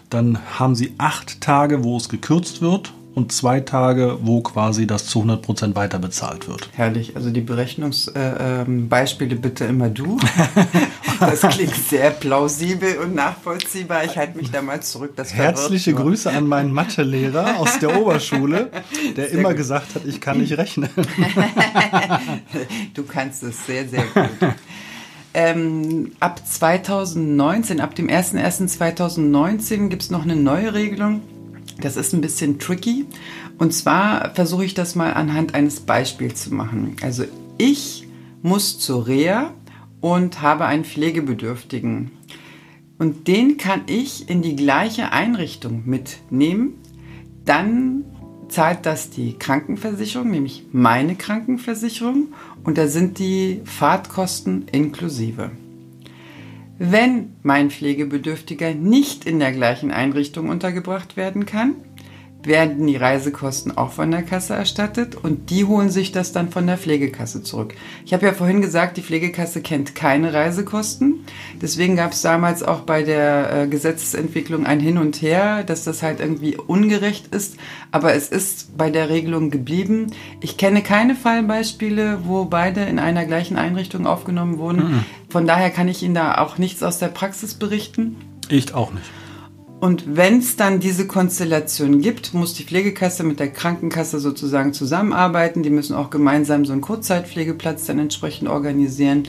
Dann 0.10 0.40
haben 0.58 0.76
Sie 0.76 0.96
8 0.98 1.42
Tage, 1.42 1.84
wo 1.84 1.98
es 1.98 2.10
gekürzt 2.10 2.62
wird 2.62 2.94
zwei 3.32 3.60
Tage, 3.60 4.18
wo 4.22 4.42
quasi 4.42 4.88
das 4.88 5.08
zu 5.08 5.20
100 5.20 5.42
Prozent 5.42 5.76
weiter 5.76 6.00
bezahlt 6.00 6.48
wird. 6.48 6.70
Herrlich. 6.74 7.16
Also 7.16 7.32
die 7.32 7.42
Berechnungsbeispiele 7.42 9.32
äh, 9.32 9.36
ähm, 9.36 9.42
bitte 9.42 9.66
immer 9.66 9.90
du. 9.90 10.20
das 11.20 11.42
klingt 11.42 11.76
sehr 11.76 12.12
plausibel 12.12 12.98
und 12.98 13.16
nachvollziehbar. 13.16 14.06
Ich 14.06 14.18
halte 14.18 14.38
mich 14.38 14.52
da 14.52 14.62
mal 14.62 14.82
zurück. 14.82 15.14
Herzliche 15.18 15.94
Grüße 15.94 16.32
an 16.32 16.48
meinen 16.48 16.72
Mathelehrer 16.72 17.58
aus 17.58 17.80
der 17.80 18.00
Oberschule, 18.00 18.72
der 19.18 19.30
sehr 19.30 19.40
immer 19.40 19.50
gut. 19.50 19.58
gesagt 19.58 19.96
hat, 19.96 20.06
ich 20.06 20.22
kann 20.22 20.40
nicht 20.40 20.58
rechnen. 20.58 20.90
du 22.94 23.04
kannst 23.04 23.44
es 23.44 23.66
sehr, 23.66 23.88
sehr 23.88 24.04
gut. 24.04 24.54
Ähm, 25.34 26.12
ab 26.20 26.42
2019, 26.46 27.80
ab 27.80 27.96
dem 27.96 28.08
01.01.2019 28.08 29.90
gibt 29.90 30.04
es 30.04 30.10
noch 30.10 30.24
eine 30.24 30.36
neue 30.36 30.74
Regelung. 30.74 31.22
Das 31.80 31.96
ist 31.96 32.14
ein 32.14 32.22
bisschen 32.22 32.60
tricky. 32.60 33.06
Und 33.58 33.74
zwar 33.74 34.34
versuche 34.34 34.66
ich 34.66 34.74
das 34.74 34.96
mal 34.96 35.14
anhand 35.14 35.54
eines 35.54 35.82
Beispiels 35.82 36.44
zu 36.44 36.54
machen. 36.54 36.96
Also 37.02 37.26
ich 37.58 38.08
muss 38.42 38.80
zur 38.80 39.08
Reha 39.08 39.54
und 40.02 40.42
habe 40.42 40.66
einen 40.66 40.86
Pflegebedürftigen. 40.86 42.12
Und 42.98 43.28
den 43.28 43.58
kann 43.58 43.84
ich 43.88 44.30
in 44.30 44.42
die 44.42 44.56
gleiche 44.56 45.12
Einrichtung 45.12 45.84
mitnehmen. 45.86 46.74
Dann 47.46 48.04
zahlt 48.50 48.86
das 48.86 49.10
die 49.10 49.38
Krankenversicherung, 49.38 50.32
nämlich 50.32 50.66
meine 50.72 51.16
Krankenversicherung. 51.16 52.34
Und 52.64 52.78
da 52.78 52.88
sind 52.88 53.20
die 53.20 53.62
Fahrtkosten 53.64 54.68
inklusive. 54.72 55.52
Wenn 56.78 57.36
mein 57.44 57.72
Pflegebedürftiger 57.72 58.74
nicht 58.74 59.26
in 59.26 59.40
der 59.40 59.52
gleichen 59.52 59.92
Einrichtung 59.92 60.48
untergebracht 60.48 61.18
werden 61.18 61.46
kann, 61.46 61.76
werden 62.44 62.88
die 62.88 62.96
Reisekosten 62.96 63.78
auch 63.78 63.92
von 63.92 64.12
der 64.12 64.24
Kasse 64.24 64.54
erstattet 64.54 65.16
und 65.16 65.50
die 65.50 65.66
holen 65.66 65.90
sich 65.90 66.14
das 66.14 66.32
dann 66.32 66.50
von 66.50 66.68
der 66.68 66.78
Pflegekasse 66.78 67.44
zurück. 67.44 67.74
Ich 68.06 68.14
habe 68.14 68.26
ja 68.26 68.34
vorhin 68.34 68.62
gesagt, 68.62 68.96
die 68.96 69.02
Pflegekasse 69.02 69.62
kennt 69.62 69.94
keine 69.94 70.34
Reisekosten. 70.34 71.26
Deswegen 71.62 71.98
gab 71.98 72.14
es 72.14 72.22
damals 72.22 72.64
auch 72.64 72.82
bei 72.82 73.04
der 73.04 73.64
äh, 73.64 73.68
Gesetzesentwicklung 73.68 74.66
ein 74.66 74.80
Hin 74.80 74.98
und 74.98 75.22
Her, 75.22 75.64
dass 75.64 75.84
das 75.84 76.02
halt 76.02 76.22
irgendwie 76.22 76.56
ungerecht 76.56 77.34
ist. 77.36 77.58
Aber 77.92 78.14
es 78.14 78.30
ist 78.30 78.78
bei 78.78 78.90
der 78.90 79.10
Regelung 79.10 79.52
geblieben. 79.52 80.08
Ich 80.40 80.56
kenne 80.56 80.82
keine 80.82 81.16
Fallbeispiele, 81.16 82.20
wo 82.24 82.46
beide 82.46 82.84
in 82.84 83.00
einer 83.00 83.26
gleichen 83.26 83.58
Einrichtung 83.58 84.08
aufgenommen 84.08 84.60
wurden. 84.60 84.92
Mhm. 84.92 85.06
Von 85.30 85.46
daher 85.46 85.72
kann 85.72 85.90
ich 85.90 86.04
Ihnen 86.04 86.16
da 86.16 86.38
auch 86.38 86.58
nichts 86.58 86.84
aus 86.84 87.00
der 87.00 87.10
Praxis 87.10 87.54
berichten. 87.54 88.16
Ich 88.48 88.74
auch 88.74 88.94
nicht. 88.94 89.06
Und 89.80 90.18
wenn 90.18 90.40
es 90.40 90.58
dann 90.58 90.82
diese 90.82 91.08
Konstellation 91.08 92.02
gibt, 92.02 92.34
muss 92.34 92.54
die 92.54 92.64
Pflegekasse 92.64 93.24
mit 93.24 93.40
der 93.40 93.50
Krankenkasse 93.50 94.20
sozusagen 94.20 94.74
zusammenarbeiten. 94.74 95.64
Die 95.64 95.70
müssen 95.70 95.96
auch 95.96 96.10
gemeinsam 96.10 96.66
so 96.66 96.74
einen 96.74 96.82
Kurzzeitpflegeplatz 96.82 97.86
dann 97.86 97.98
entsprechend 97.98 98.50
organisieren. 98.50 99.24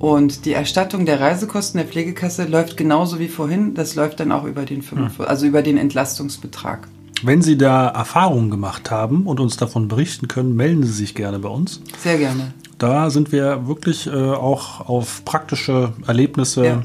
Und 0.00 0.44
die 0.44 0.54
Erstattung 0.54 1.06
der 1.06 1.20
Reisekosten 1.20 1.78
der 1.78 1.86
Pflegekasse 1.86 2.46
läuft 2.46 2.76
genauso 2.76 3.20
wie 3.20 3.28
vorhin. 3.28 3.74
Das 3.74 3.94
läuft 3.94 4.18
dann 4.18 4.32
auch 4.32 4.44
über 4.44 4.64
den, 4.64 4.82
5, 4.82 5.18
hm. 5.18 5.24
also 5.24 5.46
über 5.46 5.62
den 5.62 5.78
Entlastungsbetrag. 5.78 6.88
Wenn 7.22 7.40
Sie 7.40 7.56
da 7.56 7.86
Erfahrungen 7.86 8.50
gemacht 8.50 8.90
haben 8.90 9.28
und 9.28 9.38
uns 9.38 9.56
davon 9.56 9.86
berichten 9.86 10.26
können, 10.26 10.56
melden 10.56 10.82
Sie 10.82 10.92
sich 10.92 11.14
gerne 11.14 11.38
bei 11.38 11.48
uns. 11.48 11.80
Sehr 11.98 12.18
gerne. 12.18 12.52
Da 12.78 13.10
sind 13.10 13.30
wir 13.30 13.68
wirklich 13.68 14.08
äh, 14.08 14.10
auch 14.10 14.88
auf 14.88 15.24
praktische 15.24 15.92
Erlebnisse. 16.08 16.64
Ja 16.64 16.82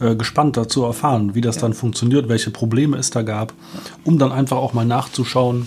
äh, 0.00 0.16
gespannt 0.16 0.56
dazu 0.56 0.84
erfahren, 0.84 1.34
wie 1.34 1.40
das 1.40 1.56
ja. 1.56 1.62
dann 1.62 1.74
funktioniert, 1.74 2.28
welche 2.28 2.50
Probleme 2.50 2.96
es 2.96 3.10
da 3.10 3.22
gab, 3.22 3.52
um 4.04 4.18
dann 4.18 4.32
einfach 4.32 4.56
auch 4.56 4.72
mal 4.72 4.84
nachzuschauen, 4.84 5.66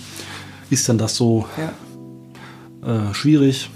ist 0.70 0.88
denn 0.88 0.98
das 0.98 1.16
so 1.16 1.46
ja. 2.82 3.10
äh, 3.10 3.14
schwierig 3.14 3.70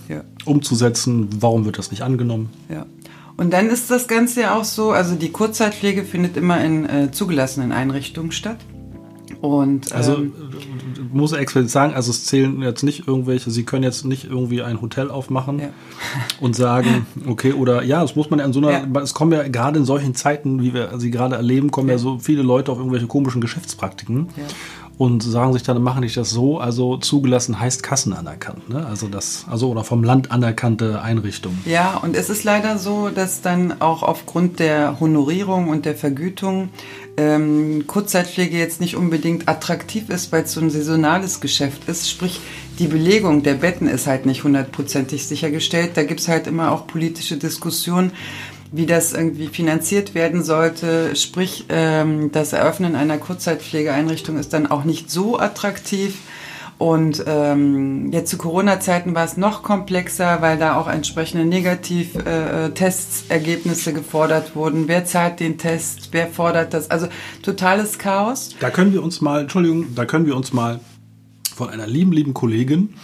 umzusetzen, 0.44 1.28
warum 1.40 1.64
wird 1.64 1.78
das 1.78 1.90
nicht 1.90 2.02
angenommen? 2.02 2.50
Und 3.36 3.52
dann 3.52 3.68
ist 3.68 3.90
das 3.90 4.06
Ganze 4.06 4.42
ja 4.42 4.56
auch 4.56 4.64
so, 4.64 4.92
also 4.92 5.16
die 5.16 5.30
Kurzzeitpflege 5.30 6.04
findet 6.04 6.36
immer 6.36 6.62
in 6.62 6.88
äh, 6.88 7.10
zugelassenen 7.10 7.72
Einrichtungen 7.72 8.30
statt. 8.30 8.58
Und, 9.40 9.92
also 9.92 10.16
ähm, 10.16 10.32
muss 11.14 11.32
explizit 11.32 11.70
sagen, 11.70 11.94
also 11.94 12.10
es 12.10 12.24
zählen 12.26 12.60
jetzt 12.62 12.82
nicht 12.82 13.06
irgendwelche, 13.08 13.50
Sie 13.50 13.64
können 13.64 13.82
jetzt 13.82 14.04
nicht 14.04 14.24
irgendwie 14.24 14.62
ein 14.62 14.80
Hotel 14.80 15.10
aufmachen 15.10 15.58
ja. 15.58 15.68
und 16.40 16.54
sagen, 16.56 17.06
okay, 17.26 17.52
oder 17.52 17.82
ja, 17.82 18.02
das 18.02 18.16
muss 18.16 18.30
man 18.30 18.38
ja 18.38 18.44
in 18.44 18.52
so 18.52 18.60
einer, 18.60 18.70
ja. 18.70 19.00
es 19.00 19.14
kommen 19.14 19.32
ja 19.32 19.46
gerade 19.48 19.78
in 19.78 19.84
solchen 19.84 20.14
Zeiten, 20.14 20.62
wie 20.62 20.74
wir 20.74 20.98
sie 20.98 21.10
gerade 21.10 21.36
erleben, 21.36 21.70
kommen 21.70 21.88
ja. 21.88 21.94
ja 21.94 21.98
so 21.98 22.18
viele 22.18 22.42
Leute 22.42 22.72
auf 22.72 22.78
irgendwelche 22.78 23.06
komischen 23.06 23.40
Geschäftspraktiken. 23.40 24.28
Und 24.96 25.24
sagen 25.24 25.52
sich 25.52 25.64
dann, 25.64 25.82
machen 25.82 26.04
ich 26.04 26.14
das 26.14 26.30
so, 26.30 26.58
also 26.58 26.96
zugelassen 26.96 27.58
heißt 27.58 27.82
Kassen 27.82 28.12
anerkannt, 28.12 28.68
ne? 28.68 28.86
Also 28.86 29.08
das, 29.08 29.44
also 29.50 29.70
oder 29.70 29.82
vom 29.82 30.04
Land 30.04 30.30
anerkannte 30.30 31.02
Einrichtung. 31.02 31.58
Ja, 31.64 31.96
und 31.96 32.14
es 32.14 32.30
ist 32.30 32.44
leider 32.44 32.78
so, 32.78 33.08
dass 33.08 33.40
dann 33.40 33.80
auch 33.80 34.04
aufgrund 34.04 34.60
der 34.60 35.00
Honorierung 35.00 35.68
und 35.68 35.84
der 35.84 35.96
Vergütung 35.96 36.68
ähm, 37.16 37.86
Kurzzeitpflege 37.88 38.56
jetzt 38.56 38.80
nicht 38.80 38.96
unbedingt 38.96 39.48
attraktiv 39.48 40.10
ist, 40.10 40.30
weil 40.30 40.44
es 40.44 40.52
so 40.52 40.60
ein 40.60 40.70
saisonales 40.70 41.40
Geschäft 41.40 41.88
ist. 41.88 42.08
Sprich, 42.08 42.40
die 42.78 42.86
Belegung 42.86 43.42
der 43.42 43.54
Betten 43.54 43.88
ist 43.88 44.06
halt 44.06 44.26
nicht 44.26 44.44
hundertprozentig 44.44 45.26
sichergestellt. 45.26 45.92
Da 45.94 46.04
gibt's 46.04 46.28
halt 46.28 46.46
immer 46.46 46.72
auch 46.72 46.86
politische 46.86 47.36
Diskussionen, 47.36 48.12
wie 48.74 48.86
das 48.86 49.12
irgendwie 49.12 49.46
finanziert 49.46 50.16
werden 50.16 50.42
sollte. 50.42 51.14
Sprich, 51.14 51.66
ähm, 51.68 52.32
das 52.32 52.52
Eröffnen 52.52 52.96
einer 52.96 53.18
Kurzzeitpflegeeinrichtung 53.18 54.36
ist 54.36 54.52
dann 54.52 54.66
auch 54.66 54.82
nicht 54.82 55.12
so 55.12 55.38
attraktiv. 55.38 56.18
Und 56.76 57.22
ähm, 57.28 58.10
jetzt 58.10 58.30
zu 58.30 58.36
Corona-Zeiten 58.36 59.14
war 59.14 59.24
es 59.24 59.36
noch 59.36 59.62
komplexer, 59.62 60.42
weil 60.42 60.58
da 60.58 60.74
auch 60.76 60.88
entsprechende 60.88 61.44
Negativ-Tests, 61.44 63.24
äh, 63.28 63.92
gefordert 63.92 64.56
wurden. 64.56 64.88
Wer 64.88 65.04
zahlt 65.04 65.38
den 65.38 65.56
Test? 65.56 66.08
Wer 66.10 66.26
fordert 66.26 66.74
das? 66.74 66.90
Also 66.90 67.06
totales 67.42 67.98
Chaos. 67.98 68.56
Da 68.58 68.70
können 68.70 68.92
wir 68.92 69.04
uns 69.04 69.20
mal, 69.20 69.42
Entschuldigung, 69.42 69.94
da 69.94 70.04
können 70.04 70.26
wir 70.26 70.34
uns 70.34 70.52
mal 70.52 70.80
von 71.54 71.70
einer 71.70 71.86
lieben, 71.86 72.10
lieben 72.10 72.34
Kollegin 72.34 72.94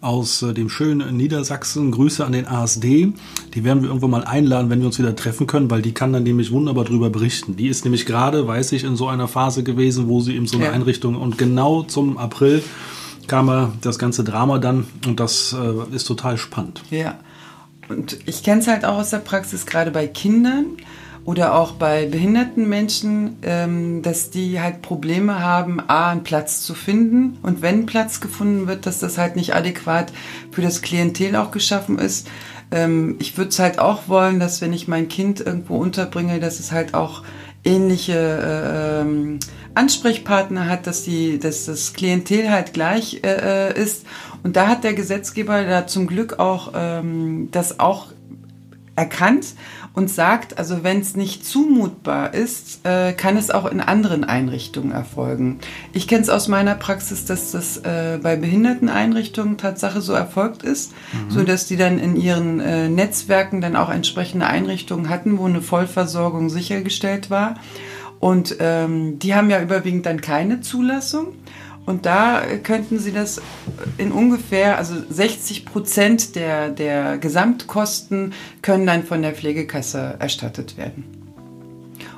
aus 0.00 0.42
äh, 0.42 0.54
dem 0.54 0.68
schönen 0.68 1.16
Niedersachsen. 1.16 1.90
Grüße 1.90 2.24
an 2.24 2.32
den 2.32 2.46
ASD. 2.46 3.12
Die 3.54 3.64
werden 3.64 3.82
wir 3.82 3.88
irgendwo 3.88 4.08
mal 4.08 4.24
einladen, 4.24 4.70
wenn 4.70 4.80
wir 4.80 4.86
uns 4.86 4.98
wieder 4.98 5.14
treffen 5.16 5.46
können, 5.46 5.70
weil 5.70 5.82
die 5.82 5.92
kann 5.92 6.12
dann 6.12 6.22
nämlich 6.22 6.50
wunderbar 6.50 6.84
darüber 6.84 7.10
berichten. 7.10 7.56
Die 7.56 7.68
ist 7.68 7.84
nämlich 7.84 8.06
gerade, 8.06 8.46
weiß 8.46 8.72
ich, 8.72 8.84
in 8.84 8.96
so 8.96 9.08
einer 9.08 9.28
Phase 9.28 9.62
gewesen, 9.62 10.08
wo 10.08 10.20
sie 10.20 10.34
eben 10.36 10.46
so 10.46 10.56
eine 10.56 10.66
ja. 10.66 10.72
Einrichtung 10.72 11.16
und 11.16 11.38
genau 11.38 11.82
zum 11.82 12.18
April 12.18 12.62
kam 13.26 13.76
das 13.82 13.98
ganze 13.98 14.24
Drama 14.24 14.58
dann 14.58 14.86
und 15.06 15.20
das 15.20 15.54
äh, 15.54 15.94
ist 15.94 16.04
total 16.04 16.38
spannend. 16.38 16.82
Ja. 16.90 17.18
Und 17.88 18.18
ich 18.26 18.42
kenne 18.42 18.60
es 18.60 18.66
halt 18.66 18.84
auch 18.84 18.98
aus 18.98 19.10
der 19.10 19.18
Praxis, 19.18 19.66
gerade 19.66 19.90
bei 19.90 20.06
Kindern 20.06 20.76
oder 21.28 21.54
auch 21.54 21.72
bei 21.72 22.06
behinderten 22.06 22.70
Menschen, 22.70 23.36
ähm, 23.42 24.00
dass 24.00 24.30
die 24.30 24.62
halt 24.62 24.80
Probleme 24.80 25.40
haben, 25.40 25.78
A, 25.78 26.10
einen 26.10 26.22
Platz 26.22 26.62
zu 26.62 26.72
finden 26.72 27.36
und 27.42 27.60
wenn 27.60 27.84
Platz 27.84 28.22
gefunden 28.22 28.66
wird, 28.66 28.86
dass 28.86 28.98
das 28.98 29.18
halt 29.18 29.36
nicht 29.36 29.54
adäquat 29.54 30.10
für 30.50 30.62
das 30.62 30.80
Klientel 30.80 31.36
auch 31.36 31.50
geschaffen 31.50 31.98
ist. 31.98 32.28
Ähm, 32.70 33.16
ich 33.18 33.36
würde 33.36 33.50
es 33.50 33.58
halt 33.58 33.78
auch 33.78 34.08
wollen, 34.08 34.40
dass 34.40 34.62
wenn 34.62 34.72
ich 34.72 34.88
mein 34.88 35.08
Kind 35.08 35.40
irgendwo 35.40 35.76
unterbringe, 35.76 36.40
dass 36.40 36.60
es 36.60 36.72
halt 36.72 36.94
auch 36.94 37.24
ähnliche 37.62 38.14
äh, 38.14 39.02
ähm, 39.02 39.38
Ansprechpartner 39.74 40.66
hat, 40.66 40.86
dass, 40.86 41.02
die, 41.02 41.38
dass 41.38 41.66
das 41.66 41.92
Klientel 41.92 42.50
halt 42.50 42.72
gleich 42.72 43.20
äh, 43.22 43.68
äh 43.68 43.78
ist. 43.78 44.06
Und 44.44 44.56
da 44.56 44.66
hat 44.66 44.82
der 44.82 44.94
Gesetzgeber 44.94 45.62
da 45.64 45.86
zum 45.86 46.06
Glück 46.06 46.38
auch 46.38 46.72
ähm, 46.74 47.48
das 47.50 47.80
auch 47.80 48.06
erkannt 48.98 49.54
und 49.94 50.10
sagt, 50.10 50.58
also 50.58 50.84
wenn 50.84 51.00
es 51.00 51.16
nicht 51.16 51.46
zumutbar 51.46 52.34
ist, 52.34 52.80
äh, 52.84 53.12
kann 53.12 53.36
es 53.36 53.50
auch 53.50 53.64
in 53.66 53.80
anderen 53.80 54.24
Einrichtungen 54.24 54.92
erfolgen. 54.92 55.58
Ich 55.92 56.06
kenne 56.08 56.22
es 56.22 56.28
aus 56.28 56.48
meiner 56.48 56.74
Praxis, 56.74 57.24
dass 57.24 57.52
das 57.52 57.78
äh, 57.78 58.18
bei 58.22 58.36
Behinderteneinrichtungen 58.36 59.56
Tatsache 59.56 60.00
so 60.00 60.12
erfolgt 60.12 60.62
ist, 60.62 60.92
mhm. 61.12 61.30
so 61.30 61.42
dass 61.42 61.66
die 61.66 61.76
dann 61.76 61.98
in 61.98 62.16
ihren 62.16 62.60
äh, 62.60 62.88
Netzwerken 62.88 63.60
dann 63.60 63.76
auch 63.76 63.90
entsprechende 63.90 64.46
Einrichtungen 64.46 65.08
hatten, 65.08 65.38
wo 65.38 65.46
eine 65.46 65.62
Vollversorgung 65.62 66.50
sichergestellt 66.50 67.30
war. 67.30 67.54
Und 68.20 68.56
ähm, 68.58 69.18
die 69.20 69.34
haben 69.34 69.48
ja 69.48 69.62
überwiegend 69.62 70.06
dann 70.06 70.20
keine 70.20 70.60
Zulassung. 70.60 71.34
Und 71.88 72.04
da 72.04 72.42
könnten 72.64 72.98
Sie 72.98 73.12
das 73.12 73.40
in 73.96 74.12
ungefähr, 74.12 74.76
also 74.76 74.92
60 75.08 75.64
Prozent 75.64 76.36
der, 76.36 76.68
der 76.68 77.16
Gesamtkosten 77.16 78.34
können 78.60 78.84
dann 78.84 79.04
von 79.04 79.22
der 79.22 79.32
Pflegekasse 79.32 80.16
erstattet 80.18 80.76
werden. 80.76 81.04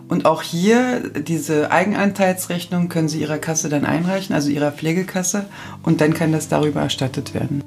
Und 0.08 0.26
auch 0.26 0.42
hier, 0.42 1.08
diese 1.10 1.70
Eigenanteilsrechnung 1.70 2.88
können 2.88 3.08
Sie 3.08 3.20
Ihrer 3.20 3.38
Kasse 3.38 3.68
dann 3.68 3.84
einreichen, 3.84 4.34
also 4.34 4.50
Ihrer 4.50 4.72
Pflegekasse, 4.72 5.44
und 5.84 6.00
dann 6.00 6.14
kann 6.14 6.32
das 6.32 6.48
darüber 6.48 6.80
erstattet 6.80 7.32
werden. 7.32 7.62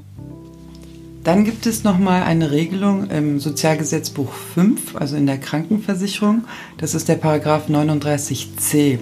Dann 1.24 1.45
gibt 1.45 1.65
es 1.65 1.86
nochmal 1.86 2.24
eine 2.24 2.51
Regelung 2.51 3.10
im 3.12 3.39
Sozialgesetzbuch 3.39 4.33
5, 4.33 4.98
also 4.98 5.15
in 5.15 5.25
der 5.25 5.38
Krankenversicherung. 5.38 6.43
Das 6.79 6.95
ist 6.95 7.07
der 7.07 7.15
Paragraph 7.15 7.69
39c. 7.69 9.00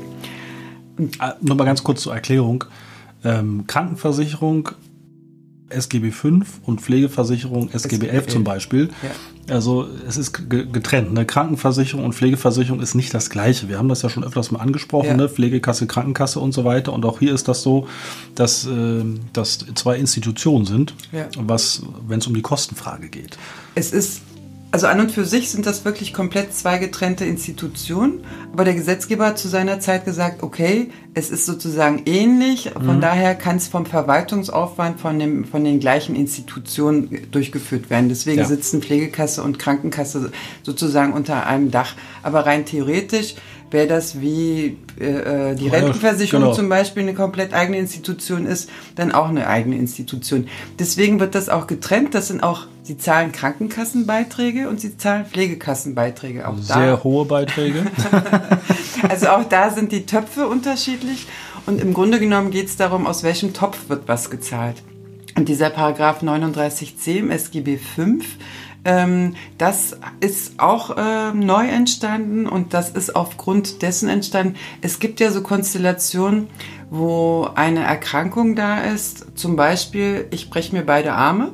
Ah, 1.18 1.34
Nochmal 1.42 1.66
ganz 1.66 1.82
kurz 1.82 2.02
zur 2.02 2.14
Erklärung 2.14 2.66
ähm, 3.24 3.66
Krankenversicherung 3.68 4.70
SGB 5.72 6.12
5 6.12 6.62
und 6.64 6.82
Pflegeversicherung 6.82 7.70
SGB 7.72 8.08
11 8.08 8.28
zum 8.28 8.44
Beispiel. 8.44 8.90
Ja. 9.02 9.56
Also 9.56 9.88
es 10.08 10.18
ist 10.18 10.50
getrennt. 10.50 11.10
Eine 11.10 11.26
Krankenversicherung 11.26 12.06
und 12.06 12.14
Pflegeversicherung 12.14 12.80
ist 12.80 12.94
nicht 12.94 13.14
das 13.14 13.30
gleiche. 13.30 13.70
Wir 13.70 13.78
haben 13.78 13.90
das 13.90 14.02
ja 14.02 14.10
schon 14.10 14.24
öfters 14.24 14.52
mal 14.52 14.60
angesprochen, 14.60 15.08
ja. 15.08 15.18
ne? 15.18 15.30
Pflegekasse, 15.30 15.88
Krankenkasse 15.88 16.40
und 16.40 16.54
so 16.54 16.64
weiter. 16.64 16.94
Und 16.94 17.06
auch 17.06 17.20
hier 17.20 17.34
ist 17.34 17.48
das 17.48 17.62
so, 17.62 17.88
dass 18.36 18.66
äh, 18.68 19.04
das 19.34 19.66
zwei 19.76 19.98
Institutionen 19.98 20.66
sind, 20.66 20.94
ja. 21.12 21.28
was, 21.38 21.82
wenn 22.08 22.20
es 22.20 22.28
um 22.28 22.34
die 22.34 22.42
Kostenfrage 22.42 23.10
geht. 23.10 23.38
Es 23.76 23.94
ist 23.94 24.22
also 24.74 24.88
an 24.88 25.02
und 25.02 25.12
für 25.12 25.26
sich 25.26 25.52
sind 25.52 25.66
das 25.66 25.84
wirklich 25.84 26.14
komplett 26.14 26.54
zwei 26.54 26.78
getrennte 26.78 27.26
Institutionen. 27.26 28.24
Aber 28.54 28.64
der 28.64 28.74
Gesetzgeber 28.74 29.26
hat 29.28 29.38
zu 29.38 29.50
seiner 29.50 29.82
Zeit 29.82 30.06
gesagt, 30.06 30.44
okay, 30.44 30.92
es 31.14 31.30
ist 31.30 31.46
sozusagen 31.46 32.04
ähnlich. 32.06 32.72
Von 32.74 32.98
mhm. 32.98 33.02
daher 33.02 33.36
kann 33.36 33.58
es 33.58 33.68
vom 33.68 33.86
Verwaltungsaufwand 33.86 35.02
von, 35.02 35.20
dem, 35.20 35.44
von 35.44 35.66
den 35.66 35.82
gleichen 35.82 36.16
Institutionen 36.16 37.28
durchgeführt 37.32 37.90
werden. 37.90 38.08
Deswegen 38.08 38.40
ja. 38.40 38.46
sitzen 38.46 38.82
Pflegekasse 38.82 39.44
und 39.44 39.60
Krankenkasse 39.60 40.32
sozusagen 40.64 41.12
unter 41.12 41.46
einem 41.46 41.70
Dach. 41.70 41.96
Aber 42.24 42.46
rein 42.46 42.66
theoretisch 42.66 43.36
wäre 43.72 43.88
das 43.88 44.22
wie 44.22 44.78
äh, 45.00 45.52
äh 45.52 45.56
die 45.56 45.68
Rentenversicherung 45.68 46.44
genau. 46.44 46.56
zum 46.56 46.70
Beispiel 46.70 47.04
eine 47.04 47.14
komplett 47.14 47.54
eigene 47.54 47.78
Institution 47.78 48.46
ist, 48.46 48.70
dann 48.96 49.12
auch 49.12 49.30
eine 49.30 49.48
eigene 49.48 49.78
Institution. 49.78 50.48
Deswegen 50.80 51.20
wird 51.20 51.36
das 51.36 51.50
auch 51.50 51.68
getrennt. 51.68 52.14
Das 52.14 52.28
sind 52.28 52.44
auch, 52.44 52.68
sie 52.84 52.98
zahlen 52.98 53.32
Krankenkassenbeiträge 53.32 54.70
und 54.70 54.80
sie 54.80 54.98
zahlen 54.98 55.26
Pflegekassenbeiträge. 55.26 56.48
Auch 56.48 56.58
Sehr 56.58 56.98
da. 56.98 57.04
hohe 57.04 57.26
Beiträge. 57.26 57.86
also 59.10 59.30
auch 59.30 59.44
da 59.46 59.70
sind 59.70 59.92
die 59.92 60.06
Töpfe 60.06 60.48
unterschiedlich. 60.48 61.28
Und 61.66 61.80
im 61.82 61.94
Grunde 61.94 62.20
genommen 62.20 62.52
geht 62.52 62.68
es 62.68 62.76
darum, 62.76 63.06
aus 63.08 63.24
welchem 63.24 63.54
Topf 63.54 63.90
wird 63.90 64.08
was 64.08 64.30
gezahlt. 64.30 64.78
Und 65.36 65.50
dieser 65.50 65.70
Paragraph 65.70 66.22
39c 66.22 67.20
im 67.20 67.32
SGB 67.32 67.78
5 67.78 68.26
ähm, 68.84 69.36
das 69.58 69.98
ist 70.22 70.60
auch 70.60 70.98
äh, 70.98 71.34
neu 71.34 71.68
entstanden 71.68 72.48
und 72.48 72.74
das 72.74 72.90
ist 72.90 73.16
aufgrund 73.16 73.84
dessen 73.84 74.10
entstanden. 74.10 74.56
Es 74.82 75.00
gibt 75.00 75.20
ja 75.20 75.32
so 75.32 75.44
Konstellationen, 75.44 76.48
wo 76.90 77.48
eine 77.54 77.84
Erkrankung 77.84 78.56
da 78.56 78.82
ist. 78.82 79.38
Zum 79.38 79.56
Beispiel, 79.56 80.28
ich 80.32 80.50
breche 80.50 80.76
mir 80.76 80.84
beide 80.84 81.14
Arme. 81.14 81.54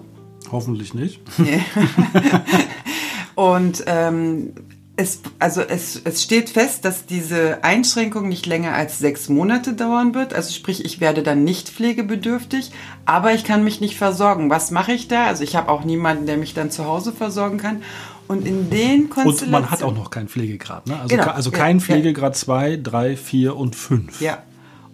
Hoffentlich 0.51 0.93
nicht. 0.93 1.19
und 3.35 3.83
ähm, 3.87 4.53
es, 4.97 5.21
also 5.37 5.61
es, 5.61 6.01
es 6.03 6.23
steht 6.23 6.49
fest, 6.49 6.83
dass 6.83 7.05
diese 7.05 7.63
Einschränkung 7.63 8.27
nicht 8.27 8.47
länger 8.47 8.73
als 8.73 8.97
sechs 8.97 9.29
Monate 9.29 9.73
dauern 9.73 10.15
wird. 10.15 10.33
Also 10.33 10.51
sprich, 10.51 10.83
ich 10.83 10.99
werde 10.99 11.21
dann 11.21 11.43
nicht 11.43 11.69
pflegebedürftig, 11.69 12.71
aber 13.05 13.33
ich 13.33 13.43
kann 13.43 13.63
mich 13.63 13.79
nicht 13.79 13.95
versorgen. 13.95 14.49
Was 14.49 14.71
mache 14.71 14.93
ich 14.93 15.07
da? 15.07 15.27
Also 15.27 15.43
ich 15.43 15.55
habe 15.55 15.69
auch 15.69 15.83
niemanden, 15.83 16.25
der 16.25 16.37
mich 16.37 16.55
dann 16.55 16.71
zu 16.71 16.85
Hause 16.85 17.13
versorgen 17.13 17.59
kann. 17.59 17.83
Und 18.27 18.45
in 18.45 18.71
den 18.71 19.09
Konstellationen... 19.09 19.53
Und 19.55 19.61
man 19.61 19.71
hat 19.71 19.83
auch 19.83 19.93
noch 19.93 20.09
keinen 20.09 20.27
Pflegegrad, 20.27 20.87
ne? 20.87 20.99
Also, 20.99 21.15
genau, 21.15 21.27
also 21.29 21.51
kein 21.51 21.77
ja, 21.77 21.85
Pflegegrad 21.85 22.35
2, 22.35 22.77
3, 22.83 23.15
4 23.15 23.55
und 23.55 23.75
5. 23.75 24.19
Ja, 24.19 24.43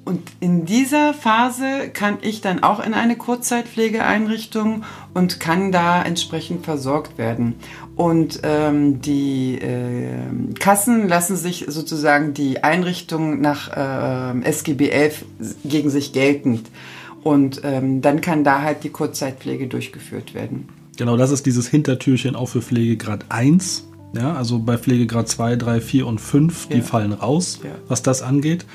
und 0.06 0.22
in 0.42 0.66
dieser 0.66 1.14
Phase 1.14 1.90
kann 1.94 2.18
ich 2.22 2.42
dann 2.42 2.62
auch 2.62 2.86
in 2.86 2.94
eine 2.94 3.16
Kurzzeitpflegeeinrichtung 3.16 4.84
und 5.14 5.40
kann 5.40 5.72
da 5.72 6.04
entsprechend 6.04 6.66
versorgt 6.66 7.18
werden. 7.18 7.56
Und 7.96 8.42
ähm, 8.44 9.02
die 9.02 9.60
äh, 9.60 10.54
Kassen 10.60 11.08
lassen 11.08 11.38
sich 11.38 11.66
sozusagen 11.70 12.34
die 12.34 12.64
Einrichtung 12.64 13.40
nach 13.40 13.70
äh, 13.72 14.42
SGB 14.42 14.90
11 14.90 15.26
gegen 15.64 15.90
sich 15.90 16.12
geltend. 16.12 16.70
Und 17.24 17.62
ähm, 17.64 18.02
dann 18.02 18.20
kann 18.20 18.44
da 18.44 18.62
halt 18.62 18.84
die 18.84 18.90
Kurzzeitpflege 18.90 19.68
durchgeführt 19.68 20.34
werden. 20.34 20.68
Genau, 20.98 21.16
das 21.16 21.32
ist 21.32 21.46
dieses 21.46 21.68
Hintertürchen 21.70 22.36
auch 22.36 22.48
für 22.50 22.62
Pflegegrad 22.62 23.26
1. 23.30 23.88
Ja, 24.16 24.34
also 24.34 24.60
bei 24.60 24.78
Pflegegrad 24.78 25.30
2, 25.30 25.56
3, 25.56 25.82
4 25.82 26.08
und 26.08 26.20
5, 26.20 26.68
die 26.68 26.78
ja. 26.80 26.84
fallen 26.84 27.14
raus, 27.14 27.62
ja. 27.64 27.72
was 27.88 28.04
das 28.04 28.22
angeht. 28.22 28.66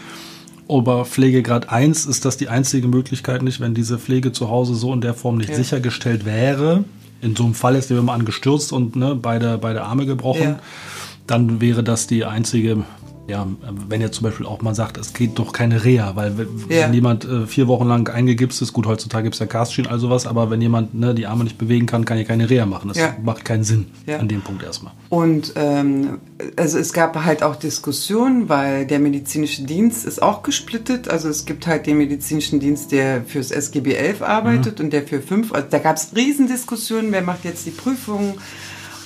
Aber 0.68 1.04
Pflegegrad 1.04 1.70
1 1.70 2.06
ist 2.06 2.24
das 2.24 2.36
die 2.36 2.48
einzige 2.48 2.88
Möglichkeit 2.88 3.42
nicht, 3.42 3.60
wenn 3.60 3.74
diese 3.74 3.98
Pflege 3.98 4.32
zu 4.32 4.50
Hause 4.50 4.74
so 4.74 4.92
in 4.92 5.00
der 5.00 5.14
Form 5.14 5.38
nicht 5.38 5.50
ja. 5.50 5.56
sichergestellt 5.56 6.24
wäre. 6.24 6.84
In 7.22 7.34
so 7.34 7.44
einem 7.44 7.54
Fall 7.54 7.74
ist 7.74 7.90
der 7.90 8.00
mal 8.02 8.14
angestürzt 8.14 8.72
und 8.72 8.94
ne, 8.94 9.14
beide, 9.14 9.58
beide 9.58 9.82
Arme 9.82 10.04
gebrochen. 10.06 10.42
Ja. 10.42 10.60
Dann 11.26 11.60
wäre 11.60 11.82
das 11.82 12.06
die 12.06 12.24
einzige 12.24 12.84
ja, 13.28 13.46
wenn 13.88 14.00
jetzt 14.00 14.16
zum 14.16 14.24
Beispiel 14.24 14.46
auch 14.46 14.62
mal 14.62 14.74
sagt, 14.74 14.96
es 14.96 15.12
geht 15.12 15.38
doch 15.38 15.52
keine 15.52 15.84
Reha, 15.84 16.16
weil 16.16 16.38
wenn 16.38 16.48
ja. 16.70 16.90
jemand 16.90 17.26
äh, 17.26 17.46
vier 17.46 17.68
Wochen 17.68 17.86
lang 17.86 18.08
eingegipst 18.08 18.62
ist, 18.62 18.72
gut, 18.72 18.86
heutzutage 18.86 19.24
gibt 19.24 19.34
es 19.34 19.38
ja 19.38 19.46
Castschien, 19.46 19.86
also 19.86 20.08
was, 20.08 20.26
aber 20.26 20.50
wenn 20.50 20.62
jemand 20.62 20.94
ne, 20.94 21.14
die 21.14 21.26
Arme 21.26 21.44
nicht 21.44 21.58
bewegen 21.58 21.84
kann, 21.84 22.06
kann 22.06 22.16
ja 22.16 22.24
keine 22.24 22.48
Reha 22.48 22.64
machen. 22.64 22.88
Das 22.88 22.96
ja. 22.96 23.14
macht 23.22 23.44
keinen 23.44 23.64
Sinn 23.64 23.86
ja. 24.06 24.18
an 24.18 24.28
dem 24.28 24.40
Punkt 24.40 24.62
erstmal. 24.62 24.94
Und 25.10 25.52
ähm, 25.56 26.18
also 26.56 26.78
es 26.78 26.94
gab 26.94 27.22
halt 27.22 27.42
auch 27.42 27.56
Diskussionen, 27.56 28.48
weil 28.48 28.86
der 28.86 28.98
medizinische 28.98 29.62
Dienst 29.62 30.06
ist 30.06 30.22
auch 30.22 30.42
gesplittet. 30.42 31.08
Also 31.08 31.28
es 31.28 31.44
gibt 31.44 31.66
halt 31.66 31.86
den 31.86 31.98
medizinischen 31.98 32.60
Dienst, 32.60 32.92
der 32.92 33.24
fürs 33.24 33.50
SGB 33.50 33.92
11 33.92 34.22
arbeitet 34.22 34.78
mhm. 34.78 34.86
und 34.86 34.92
der 34.92 35.02
für 35.02 35.20
5. 35.20 35.52
Also 35.52 35.66
da 35.68 35.78
gab 35.78 35.96
es 35.96 36.12
Riesendiskussionen, 36.16 37.12
wer 37.12 37.22
macht 37.22 37.44
jetzt 37.44 37.66
die 37.66 37.72
Prüfungen 37.72 38.34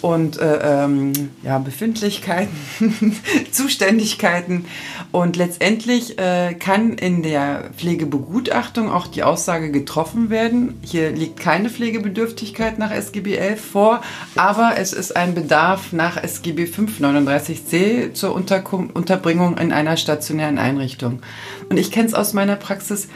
und 0.03 0.39
äh, 0.39 0.85
ähm, 0.85 1.13
ja, 1.43 1.59
Befindlichkeiten, 1.59 2.51
Zuständigkeiten. 3.53 4.67
Und 5.13 5.37
letztendlich 5.37 6.19
äh, 6.19 6.55
kann 6.55 6.95
in 6.95 7.23
der 7.23 7.71
Pflegebegutachtung 7.77 8.91
auch 8.91 9.07
die 9.07 9.23
Aussage 9.23 9.71
getroffen 9.71 10.29
werden, 10.29 10.81
hier 10.83 11.13
liegt 11.13 11.39
keine 11.39 11.71
Pflegebedürftigkeit 11.71 12.79
nach 12.79 12.91
SGB 12.91 13.37
11 13.37 13.65
vor, 13.65 14.03
aber 14.35 14.75
es 14.77 14.93
ist 14.93 15.17
ein 15.17 15.35
Bedarf 15.35 15.93
nach 15.93 16.23
SGB 16.23 16.65
539c 16.65 18.13
zur 18.13 18.35
Unterkum 18.35 18.91
Unterbringung 18.93 19.57
in 19.59 19.73
einer 19.73 19.97
stationären 19.97 20.59
Einrichtung. 20.59 21.23
Und 21.71 21.77
ich 21.77 21.93
kenne 21.93 22.09
es 22.09 22.15
aus 22.15 22.33
meiner 22.33 22.57
Praxis, 22.57 23.09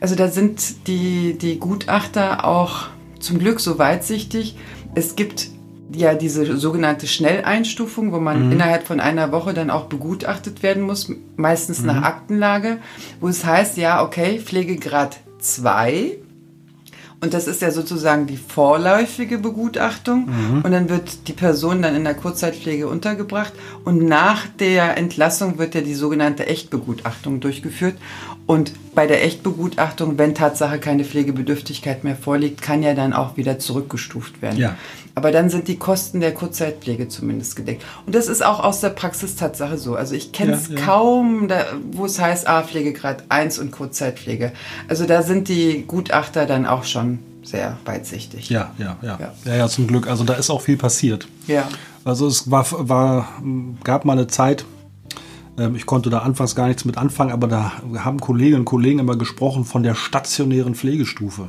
also 0.00 0.14
da 0.14 0.28
sind 0.28 0.86
die, 0.86 1.36
die 1.36 1.58
Gutachter 1.58 2.44
auch 2.44 2.86
zum 3.18 3.40
Glück 3.40 3.58
so 3.58 3.78
weitsichtig. 3.78 4.56
Es 4.94 5.16
gibt 5.16 5.48
ja 5.92 6.14
diese 6.14 6.56
sogenannte 6.56 7.06
Schnelleinstufung, 7.06 8.12
wo 8.12 8.20
man 8.20 8.46
mhm. 8.46 8.52
innerhalb 8.52 8.86
von 8.86 9.00
einer 9.00 9.32
Woche 9.32 9.54
dann 9.54 9.70
auch 9.70 9.86
begutachtet 9.86 10.62
werden 10.62 10.82
muss, 10.82 11.10
meistens 11.36 11.80
mhm. 11.80 11.86
nach 11.86 12.02
Aktenlage, 12.02 12.78
wo 13.20 13.28
es 13.28 13.44
heißt, 13.44 13.76
ja, 13.76 14.02
okay, 14.02 14.40
Pflegegrad 14.40 15.18
2 15.38 16.18
und 17.20 17.34
das 17.34 17.48
ist 17.48 17.62
ja 17.62 17.72
sozusagen 17.72 18.26
die 18.26 18.36
vorläufige 18.36 19.38
Begutachtung. 19.38 20.26
Mhm. 20.26 20.62
Und 20.62 20.70
dann 20.70 20.88
wird 20.88 21.26
die 21.26 21.32
Person 21.32 21.82
dann 21.82 21.96
in 21.96 22.04
der 22.04 22.14
Kurzzeitpflege 22.14 22.86
untergebracht. 22.86 23.52
Und 23.84 24.02
nach 24.04 24.46
der 24.46 24.96
Entlassung 24.96 25.58
wird 25.58 25.74
ja 25.74 25.80
die 25.80 25.94
sogenannte 25.94 26.46
Echtbegutachtung 26.46 27.40
durchgeführt. 27.40 27.96
Und 28.48 28.72
bei 28.94 29.06
der 29.06 29.22
Echtbegutachtung, 29.26 30.16
wenn 30.16 30.34
Tatsache 30.34 30.78
keine 30.78 31.04
Pflegebedürftigkeit 31.04 32.02
mehr 32.02 32.16
vorliegt, 32.16 32.62
kann 32.62 32.82
ja 32.82 32.94
dann 32.94 33.12
auch 33.12 33.36
wieder 33.36 33.58
zurückgestuft 33.58 34.40
werden. 34.40 34.58
Ja. 34.58 34.74
Aber 35.14 35.32
dann 35.32 35.50
sind 35.50 35.68
die 35.68 35.76
Kosten 35.76 36.20
der 36.20 36.32
Kurzzeitpflege 36.32 37.08
zumindest 37.08 37.56
gedeckt. 37.56 37.84
Und 38.06 38.14
das 38.14 38.26
ist 38.26 38.42
auch 38.42 38.60
aus 38.64 38.80
der 38.80 38.88
Praxis 38.88 39.36
Tatsache 39.36 39.76
so. 39.76 39.96
Also 39.96 40.14
ich 40.14 40.32
kenne 40.32 40.54
es 40.54 40.68
ja, 40.68 40.76
ja. 40.76 40.80
kaum, 40.86 41.50
wo 41.92 42.06
es 42.06 42.18
heißt, 42.18 42.48
ah, 42.48 42.62
Pflegegrad 42.62 43.24
1 43.28 43.58
und 43.58 43.70
Kurzzeitpflege. 43.70 44.52
Also 44.88 45.04
da 45.04 45.22
sind 45.22 45.48
die 45.48 45.84
Gutachter 45.86 46.46
dann 46.46 46.64
auch 46.64 46.84
schon 46.84 47.18
sehr 47.42 47.76
weitsichtig. 47.84 48.48
Ja, 48.48 48.72
ja, 48.78 48.96
ja. 49.02 49.18
Ja, 49.20 49.32
ja, 49.44 49.56
ja 49.56 49.68
zum 49.68 49.86
Glück. 49.88 50.08
Also 50.08 50.24
da 50.24 50.32
ist 50.32 50.48
auch 50.48 50.62
viel 50.62 50.78
passiert. 50.78 51.28
Ja. 51.48 51.68
Also 52.02 52.26
es 52.26 52.50
war, 52.50 52.64
war, 52.88 53.28
gab 53.84 54.06
mal 54.06 54.14
eine 54.14 54.26
Zeit, 54.26 54.64
ich 55.74 55.86
konnte 55.86 56.10
da 56.10 56.18
anfangs 56.20 56.54
gar 56.54 56.68
nichts 56.68 56.84
mit 56.84 56.96
anfangen, 56.98 57.32
aber 57.32 57.48
da 57.48 57.72
haben 57.98 58.20
Kolleginnen 58.20 58.60
und 58.60 58.64
Kollegen 58.64 58.98
immer 58.98 59.16
gesprochen 59.16 59.64
von 59.64 59.82
der 59.82 59.94
stationären 59.94 60.74
Pflegestufe. 60.74 61.48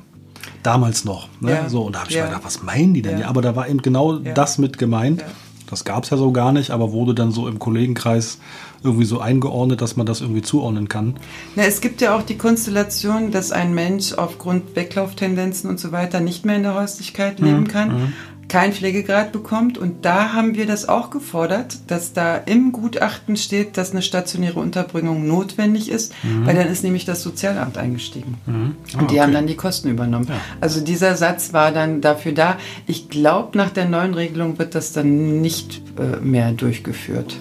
Damals 0.64 1.06
noch. 1.06 1.28
Ne? 1.40 1.52
Ja. 1.52 1.70
So, 1.70 1.84
und 1.84 1.96
da 1.96 2.00
habe 2.00 2.10
ich 2.10 2.16
Ja. 2.16 2.24
mir 2.24 2.30
gedacht, 2.30 2.46
was 2.46 2.64
meinen 2.64 2.94
die 2.94 3.02
denn? 3.02 3.20
Ja. 3.20 3.28
Aber 3.28 3.42
da 3.42 3.56
war 3.56 3.68
eben 3.70 3.82
genau 3.82 4.18
das 4.18 4.58
mit 4.58 4.78
gemeint. 4.78 5.24
Das 5.70 5.86
gab 5.86 6.04
es 6.04 6.10
ja 6.10 6.18
so 6.18 6.32
gar 6.32 6.52
nicht, 6.52 6.72
aber 6.72 6.92
wurde 6.92 7.14
dann 7.14 7.32
so 7.32 7.48
im 7.48 7.60
Kollegenkreis 7.60 8.40
irgendwie 8.84 9.06
so 9.06 9.20
eingeordnet, 9.20 9.82
dass 9.82 9.96
man 9.98 10.06
das 10.08 10.22
irgendwie 10.22 10.42
zuordnen 10.42 10.88
kann. 10.90 11.16
Na, 11.56 11.64
es 11.64 11.80
gibt 11.80 12.02
ja 12.02 12.16
auch 12.18 12.24
die 12.24 12.38
Konstellation, 12.38 13.30
dass 13.32 13.52
ein 13.52 13.76
Mensch 13.76 14.14
aufgrund 14.14 14.76
Weglauftendenzen 14.76 15.70
und 15.70 15.80
so 15.80 15.92
weiter 15.92 16.22
nicht 16.22 16.44
mehr 16.46 16.56
in 16.56 16.64
der 16.64 16.74
Häuslichkeit 16.74 17.40
leben 17.40 17.68
kann, 17.68 18.14
keinen 18.50 18.74
Pflegegrad 18.74 19.32
bekommt. 19.32 19.78
Und 19.78 20.04
da 20.04 20.34
haben 20.34 20.56
wir 20.56 20.66
das 20.66 20.90
auch 20.90 21.10
gefordert, 21.12 21.78
dass 21.88 22.12
da 22.14 22.36
im 22.36 22.72
Gutachten 22.72 23.38
steht, 23.38 23.78
dass 23.78 23.92
eine 23.92 24.02
stationäre 24.02 24.60
Unterbringung 24.60 25.26
notwendig 25.28 25.90
ist, 25.90 26.14
weil 26.44 26.56
dann 26.56 26.68
ist 26.68 26.84
nämlich 26.84 27.06
das 27.06 27.22
Sozialamt 27.24 27.78
eingestiegen. 27.78 28.36
Und 28.46 28.76
die 29.12 29.20
Ah, 29.20 29.24
haben 29.24 29.30
okay. 29.30 29.34
dann 29.34 29.48
die 29.48 29.56
Kosten 29.56 29.90
übernommen. 29.90 30.26
Ja. 30.28 30.36
Also 30.60 30.82
dieser 30.82 31.16
Satz 31.16 31.54
war 31.54 31.72
dann 31.72 32.02
dafür 32.02 32.34
da. 32.34 32.58
Ich 32.88 33.08
glaube, 33.10 33.58
nach 33.58 33.70
der 33.70 33.88
neuen 33.88 34.14
Regelung 34.14 34.60
wird 34.60 34.76
das 34.76 34.92
dann 34.92 35.40
nicht 35.42 35.82
äh, 35.98 36.18
mehr 36.20 36.52
durchgeführt. 36.52 37.38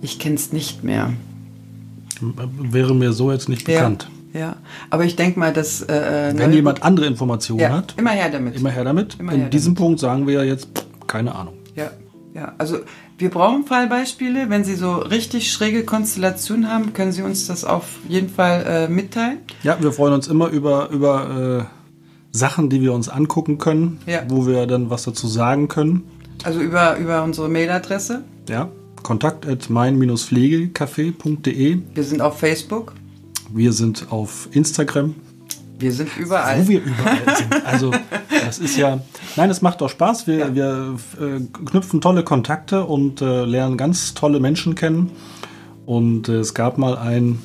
Ich 0.00 0.18
kenne 0.18 0.36
es 0.36 0.52
nicht 0.52 0.82
mehr. 0.84 1.12
Wäre 2.20 2.94
mir 2.94 3.12
so 3.12 3.32
jetzt 3.32 3.48
nicht 3.48 3.66
bekannt. 3.66 4.08
Ja, 4.32 4.56
aber 4.90 5.04
ich 5.04 5.16
denke 5.16 5.38
mal, 5.40 5.52
dass 5.52 5.82
äh, 5.82 6.32
Wenn 6.34 6.50
neue- 6.50 6.54
jemand 6.56 6.82
andere 6.84 7.06
Informationen 7.06 7.60
ja, 7.60 7.70
hat, 7.72 7.94
immer 7.96 8.10
her 8.10 8.30
damit. 8.30 8.54
immer 8.56 8.70
her 8.70 8.84
damit. 8.84 9.16
Immer 9.18 9.32
In 9.32 9.40
her 9.40 9.48
diesem 9.48 9.74
Punkt 9.74 9.98
sagen 10.00 10.26
wir 10.26 10.34
ja 10.34 10.42
jetzt, 10.44 10.68
pff, 10.78 10.84
keine 11.08 11.34
Ahnung. 11.34 11.54
Ja, 11.74 11.90
ja. 12.34 12.52
Also 12.58 12.78
wir 13.18 13.30
brauchen 13.30 13.64
Fallbeispiele. 13.66 14.48
Wenn 14.48 14.62
Sie 14.64 14.74
so 14.76 14.94
richtig 14.94 15.52
schräge 15.52 15.82
Konstellationen 15.84 16.70
haben, 16.72 16.92
können 16.92 17.10
Sie 17.12 17.22
uns 17.22 17.46
das 17.48 17.64
auf 17.64 17.86
jeden 18.08 18.28
Fall 18.28 18.64
äh, 18.66 18.88
mitteilen. 18.88 19.38
Ja, 19.64 19.76
wir 19.80 19.90
freuen 19.92 20.14
uns 20.14 20.28
immer 20.28 20.46
über, 20.48 20.90
über 20.90 21.68
äh, 21.68 22.36
Sachen, 22.36 22.70
die 22.70 22.80
wir 22.82 22.92
uns 22.92 23.08
angucken 23.08 23.58
können, 23.58 23.98
Ja. 24.06 24.20
wo 24.28 24.46
wir 24.46 24.66
dann 24.68 24.90
was 24.90 25.02
dazu 25.02 25.26
sagen 25.26 25.66
können. 25.66 26.04
Also 26.44 26.60
über, 26.60 26.96
über 26.98 27.24
unsere 27.24 27.48
Mailadresse. 27.48 28.22
Ja, 28.48 28.68
kontakt 29.02 29.44
at 29.46 29.68
mein-pflegecafé.de. 29.68 31.78
Wir 31.94 32.04
sind 32.04 32.22
auf 32.22 32.38
Facebook. 32.38 32.92
Wir 33.52 33.72
sind 33.72 34.06
auf 34.10 34.48
Instagram, 34.52 35.14
Wir 35.78 35.92
sind 35.92 36.10
überall. 36.18 36.62
wo 36.64 36.68
wir 36.68 36.82
überall 36.82 37.36
sind. 37.36 37.66
Also 37.66 37.92
das 38.44 38.58
ist 38.58 38.76
ja, 38.76 39.00
nein, 39.36 39.50
es 39.50 39.60
macht 39.62 39.80
doch 39.80 39.88
Spaß. 39.90 40.26
Wir, 40.26 40.38
Ja. 40.38 40.54
wir 40.54 40.96
äh, 41.20 41.40
knüpfen 41.66 42.00
tolle 42.00 42.22
Kontakte 42.22 42.84
und 42.84 43.20
äh, 43.22 43.44
lernen 43.44 43.76
ganz 43.76 44.14
tolle 44.14 44.40
Menschen 44.40 44.74
kennen. 44.74 45.10
Und 45.86 46.28
äh, 46.28 46.34
es 46.36 46.54
gab 46.54 46.78
mal 46.78 46.96
ein, 46.96 47.38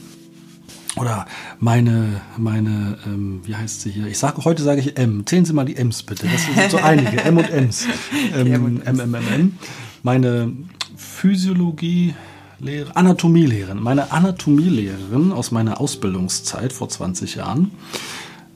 oder 0.98 1.26
meine, 1.60 2.22
meine, 2.38 2.98
ähm, 3.06 3.42
wie 3.44 3.56
heißt 3.56 3.82
sie 3.82 3.90
hier? 3.92 4.08
Ich 4.08 4.20
sage, 4.20 4.46
heute 4.46 4.62
sage 4.64 4.82
ich 4.82 4.98
M. 4.98 5.26
Zählen 5.26 5.46
Sie 5.46 5.54
mal 5.54 5.66
die 5.66 5.76
M's 5.76 6.04
bitte. 6.04 6.28
Das 6.28 6.44
sind 6.46 6.72
so 6.72 6.78
einige, 6.78 7.22
M 7.24 7.38
und 7.38 7.50
M's. 7.50 7.88
Ähm, 8.36 8.48
M, 8.54 8.82
M, 8.86 9.00
M, 9.00 9.16
M. 9.16 9.58
Meine 10.04 10.52
Physiologie, 10.96 12.14
Lehre, 12.60 12.96
Anatomielehrerin, 12.96 13.82
meine 13.82 14.12
Anatomielehrerin 14.12 15.32
aus 15.32 15.52
meiner 15.52 15.80
Ausbildungszeit 15.80 16.74
vor 16.74 16.90
20 16.90 17.36
Jahren, 17.36 17.72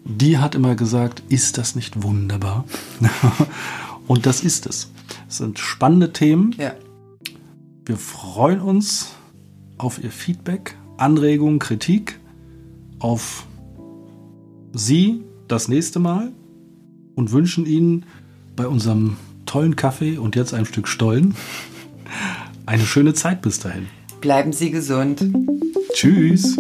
die 0.06 0.38
hat 0.38 0.56
immer 0.56 0.76
gesagt, 0.76 1.24
ist 1.30 1.58
das 1.58 1.76
nicht 1.76 2.04
wunderbar? 2.04 2.66
Und 4.08 4.26
das 4.26 4.42
ist 4.42 4.66
es. 4.66 4.92
Es 5.28 5.38
sind 5.38 5.60
spannende 5.60 6.14
Themen. 6.14 6.56
Ja. 6.58 6.74
Wir 7.86 7.98
freuen 7.98 8.62
uns 8.62 9.10
auf 9.78 10.04
Ihr 10.04 10.12
Feedback, 10.12 10.76
Anregungen, 10.98 11.60
Kritik, 11.60 12.20
auf 13.00 13.46
Sie 14.74 15.24
das 15.48 15.68
nächste 15.68 16.00
Mal 16.00 16.32
und 17.16 17.32
wünschen 17.32 17.66
Ihnen 17.66 18.06
bei 18.56 18.68
unserem 18.68 19.18
tollen 19.46 19.76
Kaffee 19.76 20.18
und 20.18 20.36
jetzt 20.36 20.54
ein 20.54 20.66
Stück 20.66 20.88
Stollen 20.88 21.36
eine 22.70 22.86
schöne 22.86 23.16
Zeit 23.16 23.42
bis 23.42 23.60
dahin. 23.60 23.88
Bleiben 24.22 24.54
Sie 24.54 24.70
gesund. 24.70 25.26
Tschüss. 25.92 26.56